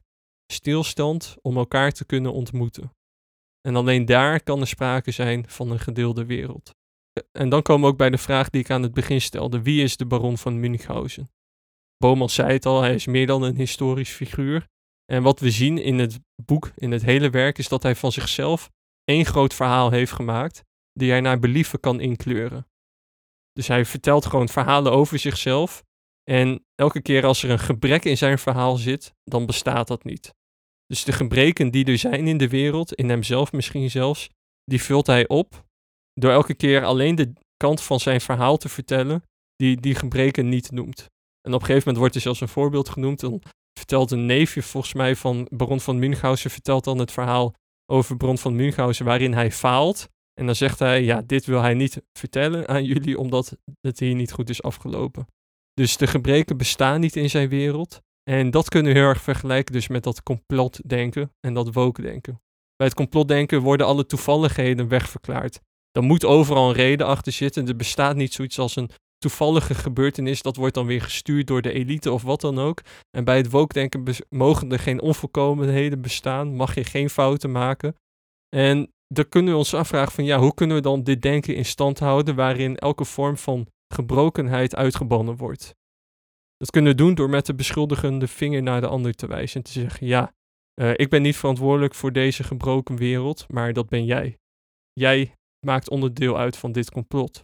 stilstand 0.51 1.35
om 1.41 1.57
elkaar 1.57 1.91
te 1.91 2.05
kunnen 2.05 2.33
ontmoeten. 2.33 2.91
En 3.61 3.75
alleen 3.75 4.05
daar 4.05 4.43
kan 4.43 4.61
er 4.61 4.67
sprake 4.67 5.11
zijn 5.11 5.49
van 5.49 5.71
een 5.71 5.79
gedeelde 5.79 6.25
wereld. 6.25 6.75
En 7.31 7.49
dan 7.49 7.61
komen 7.61 7.81
we 7.85 7.91
ook 7.91 7.97
bij 7.97 8.09
de 8.09 8.17
vraag 8.17 8.49
die 8.49 8.61
ik 8.61 8.69
aan 8.69 8.83
het 8.83 8.93
begin 8.93 9.21
stelde: 9.21 9.61
wie 9.61 9.83
is 9.83 9.97
de 9.97 10.05
baron 10.05 10.37
van 10.37 10.59
Münchhausen? 10.59 11.29
Boman 11.97 12.29
zei 12.29 12.51
het 12.51 12.65
al, 12.65 12.81
hij 12.81 12.93
is 12.93 13.05
meer 13.05 13.27
dan 13.27 13.43
een 13.43 13.55
historisch 13.55 14.11
figuur. 14.11 14.67
En 15.05 15.23
wat 15.23 15.39
we 15.39 15.51
zien 15.51 15.77
in 15.77 15.99
het 15.99 16.19
boek, 16.45 16.71
in 16.75 16.91
het 16.91 17.01
hele 17.01 17.29
werk, 17.29 17.57
is 17.57 17.67
dat 17.67 17.83
hij 17.83 17.95
van 17.95 18.11
zichzelf 18.11 18.69
één 19.03 19.25
groot 19.25 19.53
verhaal 19.53 19.91
heeft 19.91 20.11
gemaakt, 20.11 20.63
die 20.93 21.09
hij 21.09 21.21
naar 21.21 21.39
believen 21.39 21.79
kan 21.79 21.99
inkleuren. 21.99 22.67
Dus 23.53 23.67
hij 23.67 23.85
vertelt 23.85 24.25
gewoon 24.25 24.49
verhalen 24.49 24.91
over 24.91 25.19
zichzelf. 25.19 25.83
En 26.23 26.65
elke 26.75 27.01
keer 27.01 27.25
als 27.25 27.43
er 27.43 27.49
een 27.49 27.59
gebrek 27.59 28.05
in 28.05 28.17
zijn 28.17 28.39
verhaal 28.39 28.75
zit, 28.75 29.13
dan 29.23 29.45
bestaat 29.45 29.87
dat 29.87 30.03
niet. 30.03 30.35
Dus 30.85 31.03
de 31.03 31.11
gebreken 31.11 31.71
die 31.71 31.85
er 31.85 31.97
zijn 31.97 32.27
in 32.27 32.37
de 32.37 32.47
wereld, 32.47 32.93
in 32.93 33.09
hemzelf 33.09 33.51
misschien 33.51 33.89
zelfs, 33.89 34.29
die 34.63 34.81
vult 34.81 35.07
hij 35.07 35.27
op 35.27 35.67
door 36.19 36.31
elke 36.31 36.53
keer 36.53 36.83
alleen 36.85 37.15
de 37.15 37.33
kant 37.57 37.81
van 37.81 37.99
zijn 37.99 38.21
verhaal 38.21 38.57
te 38.57 38.69
vertellen 38.69 39.23
die 39.55 39.79
die 39.79 39.95
gebreken 39.95 40.49
niet 40.49 40.71
noemt. 40.71 41.09
En 41.41 41.53
op 41.53 41.59
een 41.59 41.65
gegeven 41.65 41.77
moment 41.77 41.97
wordt 41.97 42.15
er 42.15 42.21
zelfs 42.21 42.41
een 42.41 42.47
voorbeeld 42.47 42.89
genoemd. 42.89 43.19
Dan 43.19 43.41
vertelt 43.79 44.11
een 44.11 44.25
neefje 44.25 44.61
volgens 44.61 44.93
mij 44.93 45.15
van 45.15 45.47
Baron 45.51 45.79
van 45.79 45.99
Münchhausen, 45.99 46.51
vertelt 46.51 46.83
dan 46.83 46.97
het 46.97 47.11
verhaal 47.11 47.53
over 47.91 48.17
Baron 48.17 48.37
van 48.37 48.55
Münchhausen 48.55 49.05
waarin 49.05 49.33
hij 49.33 49.51
faalt. 49.51 50.07
En 50.33 50.45
dan 50.45 50.55
zegt 50.55 50.79
hij, 50.79 51.03
ja, 51.03 51.21
dit 51.21 51.45
wil 51.45 51.61
hij 51.61 51.73
niet 51.73 52.01
vertellen 52.13 52.67
aan 52.67 52.83
jullie 52.83 53.17
omdat 53.17 53.57
het 53.81 53.99
hier 53.99 54.15
niet 54.15 54.31
goed 54.31 54.49
is 54.49 54.61
afgelopen. 54.61 55.27
Dus 55.73 55.97
de 55.97 56.07
gebreken 56.07 56.57
bestaan 56.57 56.99
niet 56.99 57.15
in 57.15 57.29
zijn 57.29 57.49
wereld. 57.49 58.01
En 58.23 58.51
dat 58.51 58.69
kunnen 58.69 58.93
we 58.93 58.99
heel 58.99 59.07
erg 59.07 59.21
vergelijken 59.21 59.73
dus 59.73 59.87
met 59.87 60.03
dat 60.03 60.23
complotdenken 60.23 61.31
en 61.39 61.53
dat 61.53 61.73
woke-denken. 61.73 62.41
Bij 62.75 62.87
het 62.87 62.95
complotdenken 62.95 63.61
worden 63.61 63.85
alle 63.85 64.05
toevalligheden 64.05 64.87
wegverklaard. 64.87 65.59
Dan 65.99 66.07
moet 66.07 66.25
overal 66.25 66.69
een 66.69 66.75
reden 66.75 67.07
achter 67.07 67.31
zitten. 67.31 67.67
Er 67.67 67.75
bestaat 67.75 68.15
niet 68.15 68.33
zoiets 68.33 68.59
als 68.59 68.75
een 68.75 68.89
toevallige 69.17 69.73
gebeurtenis. 69.73 70.41
Dat 70.41 70.55
wordt 70.55 70.73
dan 70.73 70.85
weer 70.85 71.01
gestuurd 71.01 71.47
door 71.47 71.61
de 71.61 71.71
elite 71.71 72.11
of 72.11 72.23
wat 72.23 72.41
dan 72.41 72.59
ook. 72.59 72.81
En 73.17 73.23
bij 73.23 73.37
het 73.37 73.49
woke-denken 73.49 74.03
mogen 74.29 74.71
er 74.71 74.79
geen 74.79 75.01
onvolkomenheden 75.01 76.01
bestaan. 76.01 76.55
Mag 76.55 76.75
je 76.75 76.83
geen 76.83 77.09
fouten 77.09 77.51
maken. 77.51 77.95
En 78.55 78.91
dan 79.07 79.29
kunnen 79.29 79.51
we 79.51 79.57
ons 79.57 79.73
afvragen 79.73 80.11
van 80.11 80.23
ja, 80.23 80.39
hoe 80.39 80.53
kunnen 80.53 80.75
we 80.75 80.81
dan 80.81 81.03
dit 81.03 81.21
denken 81.21 81.55
in 81.55 81.65
stand 81.65 81.99
houden 81.99 82.35
waarin 82.35 82.77
elke 82.77 83.05
vorm 83.05 83.37
van 83.37 83.67
gebrokenheid 83.93 84.75
uitgebannen 84.75 85.35
wordt. 85.35 85.75
Dat 86.57 86.71
kunnen 86.71 86.91
we 86.91 86.97
doen 86.97 87.15
door 87.15 87.29
met 87.29 87.45
de 87.45 87.55
beschuldigende 87.55 88.27
vinger 88.27 88.63
naar 88.63 88.81
de 88.81 88.87
ander 88.87 89.13
te 89.13 89.27
wijzen 89.27 89.55
en 89.55 89.63
te 89.63 89.71
zeggen: 89.71 90.07
Ja, 90.07 90.33
uh, 90.81 90.91
ik 90.95 91.09
ben 91.09 91.21
niet 91.21 91.37
verantwoordelijk 91.37 91.95
voor 91.95 92.11
deze 92.11 92.43
gebroken 92.43 92.95
wereld, 92.95 93.45
maar 93.47 93.73
dat 93.73 93.89
ben 93.89 94.05
jij. 94.05 94.37
Jij 94.93 95.33
maakt 95.65 95.89
onderdeel 95.89 96.37
uit 96.37 96.57
van 96.57 96.71
dit 96.71 96.91
complot. 96.91 97.43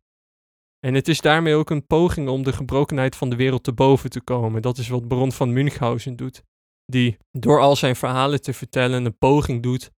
En 0.86 0.94
het 0.94 1.08
is 1.08 1.22
daarmee 1.22 1.56
ook 1.56 1.70
een 1.70 1.86
poging 1.86 2.30
om 2.30 2.44
de 2.44 2.54
gebrokenheid 2.54 3.16
van 3.16 3.30
de 3.30 3.36
wereld 3.36 3.64
te 3.64 3.74
boven 3.74 4.10
te 4.10 4.22
komen. 4.22 4.62
Dat 4.62 4.78
is 4.78 4.88
wat 4.88 5.08
Baron 5.08 5.32
van 5.32 5.54
Münchhausen 5.54 6.16
doet. 6.16 6.44
Die 6.86 7.18
door 7.32 7.60
al 7.60 7.76
zijn 7.76 7.96
verhalen 7.96 8.42
te 8.42 8.54
vertellen 8.54 9.06
een 9.06 9.18
poging 9.18 9.64
doet 9.64 9.92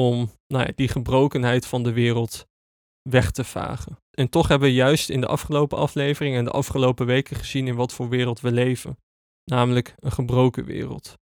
om 0.00 0.30
nou 0.46 0.66
ja, 0.66 0.72
die 0.74 0.88
gebrokenheid 0.88 1.66
van 1.66 1.82
de 1.82 1.92
wereld 1.92 2.46
weg 3.02 3.30
te 3.30 3.44
vagen. 3.44 3.98
En 4.10 4.28
toch 4.28 4.48
hebben 4.48 4.68
we 4.68 4.74
juist 4.74 5.10
in 5.10 5.20
de 5.20 5.26
afgelopen 5.26 5.78
aflevering 5.78 6.36
en 6.36 6.44
de 6.44 6.50
afgelopen 6.50 7.06
weken 7.06 7.36
gezien 7.36 7.66
in 7.66 7.74
wat 7.74 7.92
voor 7.92 8.08
wereld 8.08 8.40
we 8.40 8.52
leven. 8.52 8.98
Namelijk 9.44 9.94
een 9.96 10.12
gebroken 10.12 10.64
wereld. 10.64 11.18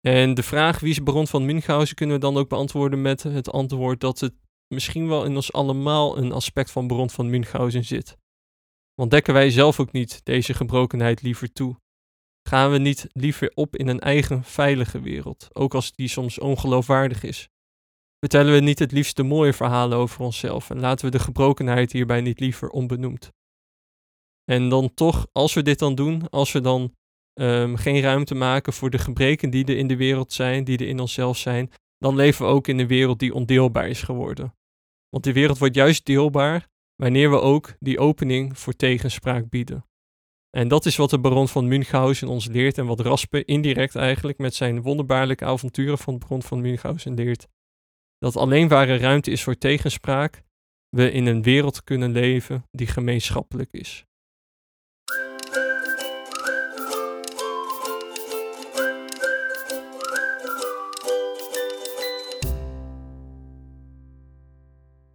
En 0.00 0.34
de 0.34 0.42
vraag 0.42 0.80
wie 0.80 0.90
is 0.90 1.02
Baron 1.02 1.26
van 1.26 1.44
Münchhausen 1.44 1.96
kunnen 1.96 2.16
we 2.16 2.22
dan 2.22 2.36
ook 2.36 2.48
beantwoorden 2.48 3.02
met 3.02 3.22
het 3.22 3.50
antwoord 3.50 4.00
dat 4.00 4.20
het 4.20 4.34
misschien 4.74 5.08
wel 5.08 5.24
in 5.24 5.34
ons 5.34 5.52
allemaal 5.52 6.18
een 6.18 6.32
aspect 6.32 6.70
van 6.70 6.86
Baron 6.86 7.10
van 7.10 7.30
Münchhausen 7.30 7.84
zit. 7.84 8.16
Want 8.94 9.10
dekken 9.10 9.34
wij 9.34 9.50
zelf 9.50 9.80
ook 9.80 9.92
niet 9.92 10.20
deze 10.24 10.54
gebrokenheid 10.54 11.22
liever 11.22 11.52
toe? 11.52 11.76
Gaan 12.48 12.70
we 12.70 12.78
niet 12.78 13.06
liever 13.12 13.52
op 13.54 13.76
in 13.76 13.88
een 13.88 14.00
eigen 14.00 14.44
veilige 14.44 15.00
wereld, 15.00 15.48
ook 15.52 15.74
als 15.74 15.92
die 15.92 16.08
soms 16.08 16.38
ongeloofwaardig 16.38 17.22
is? 17.22 17.48
Vertellen 18.18 18.52
we 18.52 18.60
niet 18.60 18.78
het 18.78 18.92
liefst 18.92 19.16
de 19.16 19.22
mooie 19.22 19.52
verhalen 19.52 19.98
over 19.98 20.20
onszelf 20.20 20.70
en 20.70 20.80
laten 20.80 21.04
we 21.04 21.10
de 21.10 21.18
gebrokenheid 21.18 21.92
hierbij 21.92 22.20
niet 22.20 22.40
liever 22.40 22.68
onbenoemd? 22.68 23.32
En 24.44 24.68
dan 24.68 24.94
toch, 24.94 25.26
als 25.32 25.54
we 25.54 25.62
dit 25.62 25.78
dan 25.78 25.94
doen, 25.94 26.30
als 26.30 26.52
we 26.52 26.60
dan 26.60 26.94
um, 27.40 27.76
geen 27.76 28.00
ruimte 28.00 28.34
maken 28.34 28.72
voor 28.72 28.90
de 28.90 28.98
gebreken 28.98 29.50
die 29.50 29.64
er 29.64 29.76
in 29.76 29.86
de 29.86 29.96
wereld 29.96 30.32
zijn, 30.32 30.64
die 30.64 30.78
er 30.78 30.88
in 30.88 31.00
onszelf 31.00 31.36
zijn, 31.36 31.70
dan 31.98 32.16
leven 32.16 32.46
we 32.46 32.52
ook 32.52 32.68
in 32.68 32.78
een 32.78 32.86
wereld 32.86 33.18
die 33.18 33.34
ondeelbaar 33.34 33.88
is 33.88 34.02
geworden. 34.02 34.54
Want 35.14 35.26
die 35.26 35.34
wereld 35.34 35.58
wordt 35.58 35.74
juist 35.74 36.06
deelbaar 36.06 36.68
wanneer 36.96 37.30
we 37.30 37.40
ook 37.40 37.74
die 37.78 37.98
opening 37.98 38.58
voor 38.58 38.72
tegenspraak 38.72 39.48
bieden. 39.48 39.86
En 40.50 40.68
dat 40.68 40.86
is 40.86 40.96
wat 40.96 41.10
de 41.10 41.18
baron 41.18 41.48
van 41.48 41.68
Münchhausen 41.68 42.28
ons 42.28 42.46
leert 42.46 42.78
en 42.78 42.86
wat 42.86 43.00
Raspe 43.00 43.44
indirect 43.44 43.94
eigenlijk 43.94 44.38
met 44.38 44.54
zijn 44.54 44.82
wonderbaarlijke 44.82 45.44
avonturen 45.44 45.98
van 45.98 46.14
de 46.14 46.18
baron 46.18 46.42
van 46.42 46.60
Münchhausen 46.60 47.14
leert. 47.14 47.46
Dat 48.18 48.36
alleen 48.36 48.68
waar 48.68 48.88
er 48.88 49.00
ruimte 49.00 49.30
is 49.30 49.42
voor 49.42 49.58
tegenspraak, 49.58 50.42
we 50.88 51.10
in 51.10 51.26
een 51.26 51.42
wereld 51.42 51.84
kunnen 51.84 52.12
leven 52.12 52.66
die 52.70 52.86
gemeenschappelijk 52.86 53.72
is. 53.72 54.04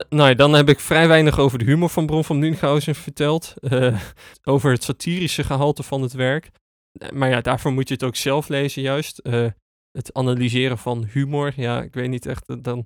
Nou 0.10 0.36
dan 0.36 0.54
heb 0.54 0.70
ik 0.70 0.80
vrij 0.80 1.08
weinig 1.08 1.40
over 1.40 1.60
de 1.60 1.66
humor 1.66 1.90
van 1.90 2.06
Bron 2.06 2.24
van 2.24 2.40
Münchhausen 2.40 2.96
verteld. 2.96 3.54
Uh, 3.60 4.02
over 4.44 4.72
het 4.72 4.84
satirische 4.84 5.44
gehalte 5.44 5.84
van 5.84 6.02
het 6.02 6.14
werk. 6.14 6.50
Maar 7.14 7.30
ja, 7.30 7.42
daarvoor 7.42 7.72
moet 7.72 7.88
je 7.88 7.94
het 7.94 8.04
ook 8.04 8.16
zelf 8.16 8.48
lezen 8.48 8.82
juist. 8.82 9.20
Uh, 9.24 9.48
het 9.92 10.14
analyseren 10.14 10.78
van 10.78 11.06
humor, 11.12 11.54
ja, 11.56 11.82
ik 11.82 11.94
weet 11.94 12.10
niet 12.10 12.26
echt, 12.26 12.64
dan 12.64 12.86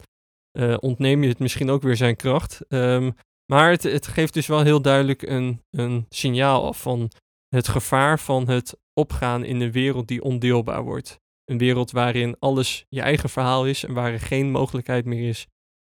uh, 0.57 0.75
ontneem 0.79 1.23
je 1.23 1.29
het 1.29 1.39
misschien 1.39 1.69
ook 1.69 1.81
weer 1.81 1.95
zijn 1.95 2.15
kracht. 2.15 2.59
Um, 2.69 3.13
maar 3.51 3.69
het, 3.69 3.83
het, 3.83 4.07
geeft 4.07 4.33
dus 4.33 4.47
wel 4.47 4.63
heel 4.63 4.81
duidelijk 4.81 5.21
een, 5.21 5.61
een 5.69 6.05
signaal 6.09 6.65
af 6.65 6.81
van 6.81 7.11
het 7.47 7.67
gevaar 7.67 8.19
van 8.19 8.47
het 8.47 8.77
opgaan 8.93 9.43
in 9.43 9.61
een 9.61 9.71
wereld 9.71 10.07
die 10.07 10.23
ondeelbaar 10.23 10.83
wordt. 10.83 11.19
Een 11.45 11.57
wereld 11.57 11.91
waarin 11.91 12.35
alles 12.39 12.85
je 12.89 13.01
eigen 13.01 13.29
verhaal 13.29 13.67
is 13.67 13.83
en 13.83 13.93
waar 13.93 14.11
er 14.11 14.19
geen 14.19 14.51
mogelijkheid 14.51 15.05
meer 15.05 15.29
is 15.29 15.47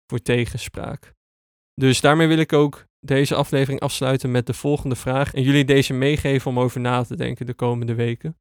voor 0.07 0.21
tegenspraak. 0.21 1.13
Dus 1.79 2.01
daarmee 2.01 2.27
wil 2.27 2.37
ik 2.37 2.53
ook 2.53 2.85
deze 2.99 3.35
aflevering 3.35 3.79
afsluiten 3.79 4.31
met 4.31 4.45
de 4.45 4.53
volgende 4.53 4.95
vraag 4.95 5.33
en 5.33 5.41
jullie 5.41 5.65
deze 5.65 5.93
meegeven 5.93 6.51
om 6.51 6.59
over 6.59 6.79
na 6.79 7.03
te 7.03 7.15
denken 7.15 7.45
de 7.45 7.53
komende 7.53 7.95
weken. 7.95 8.37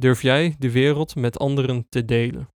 Durf 0.00 0.22
jij 0.22 0.56
de 0.58 0.70
wereld 0.70 1.14
met 1.14 1.38
anderen 1.38 1.86
te 1.88 2.04
delen? 2.04 2.48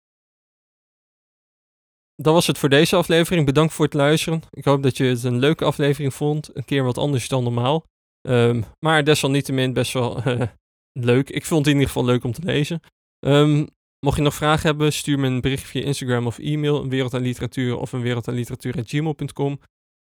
Dat 2.15 2.33
was 2.33 2.47
het 2.47 2.57
voor 2.57 2.69
deze 2.69 2.95
aflevering. 2.95 3.45
Bedankt 3.45 3.73
voor 3.73 3.85
het 3.85 3.93
luisteren. 3.93 4.41
Ik 4.49 4.65
hoop 4.65 4.83
dat 4.83 4.97
je 4.97 5.03
het 5.03 5.23
een 5.23 5.39
leuke 5.39 5.65
aflevering 5.65 6.13
vond. 6.13 6.55
Een 6.55 6.65
keer 6.65 6.83
wat 6.83 6.97
anders 6.97 7.27
dan 7.27 7.43
normaal. 7.43 7.85
Um, 8.27 8.63
maar 8.79 9.03
desalniettemin 9.03 9.73
best 9.73 9.93
wel 9.93 10.27
uh, 10.27 10.41
leuk. 11.09 11.29
Ik 11.29 11.45
vond 11.45 11.65
het 11.65 11.73
in 11.73 11.79
ieder 11.79 11.93
geval 11.93 12.05
leuk 12.05 12.23
om 12.23 12.31
te 12.31 12.43
lezen. 12.43 12.79
Um, 13.25 13.67
mocht 13.99 14.17
je 14.17 14.23
nog 14.23 14.33
vragen 14.33 14.67
hebben, 14.67 14.93
stuur 14.93 15.19
me 15.19 15.27
een 15.27 15.41
bericht 15.41 15.63
via 15.63 15.83
Instagram 15.83 16.27
of 16.27 16.39
e-mail. 16.39 16.81
Een 16.81 16.89
wereld 16.89 17.13
aan 17.13 17.21
literatuur 17.21 17.77
of 17.77 17.93
een 17.93 18.01
wereld 18.01 18.27
aan 18.27 18.33
literatuur.gmail.com. 18.33 19.59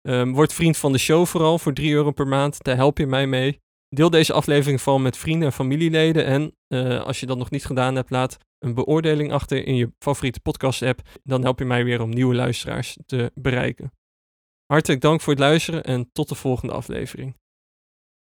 Um, 0.09 0.33
word 0.33 0.53
vriend 0.53 0.77
van 0.77 0.93
de 0.93 0.99
show 0.99 1.27
vooral 1.27 1.59
voor 1.59 1.73
3 1.73 1.93
euro 1.93 2.11
per 2.11 2.27
maand. 2.27 2.63
Daar 2.63 2.77
help 2.77 2.99
je 2.99 3.07
mij 3.07 3.27
mee. 3.27 3.61
Deel 3.89 4.11
deze 4.11 4.33
aflevering 4.33 4.81
vooral 4.81 5.01
met 5.01 5.17
vrienden 5.17 5.49
en 5.49 5.55
familieleden. 5.55 6.25
En 6.25 6.57
uh, 6.69 7.03
als 7.03 7.21
je 7.21 7.27
dat 7.27 7.39
nog 7.39 7.51
niet 7.51 7.65
gedaan 7.65 7.95
hebt, 7.95 8.11
laat 8.11 8.37
een 8.59 8.75
beoordeling 8.75 9.33
achter 9.33 9.67
in 9.67 9.77
je 9.77 9.93
favoriete 9.99 10.41
podcast-app. 10.41 11.01
Dan 11.23 11.43
help 11.43 11.59
je 11.59 11.65
mij 11.65 11.85
weer 11.85 12.01
om 12.01 12.11
nieuwe 12.11 12.35
luisteraars 12.35 12.97
te 13.07 13.33
bereiken. 13.35 13.93
Hartelijk 14.67 15.01
dank 15.01 15.21
voor 15.21 15.33
het 15.33 15.43
luisteren 15.43 15.85
en 15.85 16.11
tot 16.13 16.29
de 16.29 16.35
volgende 16.35 16.75
aflevering. 16.75 17.37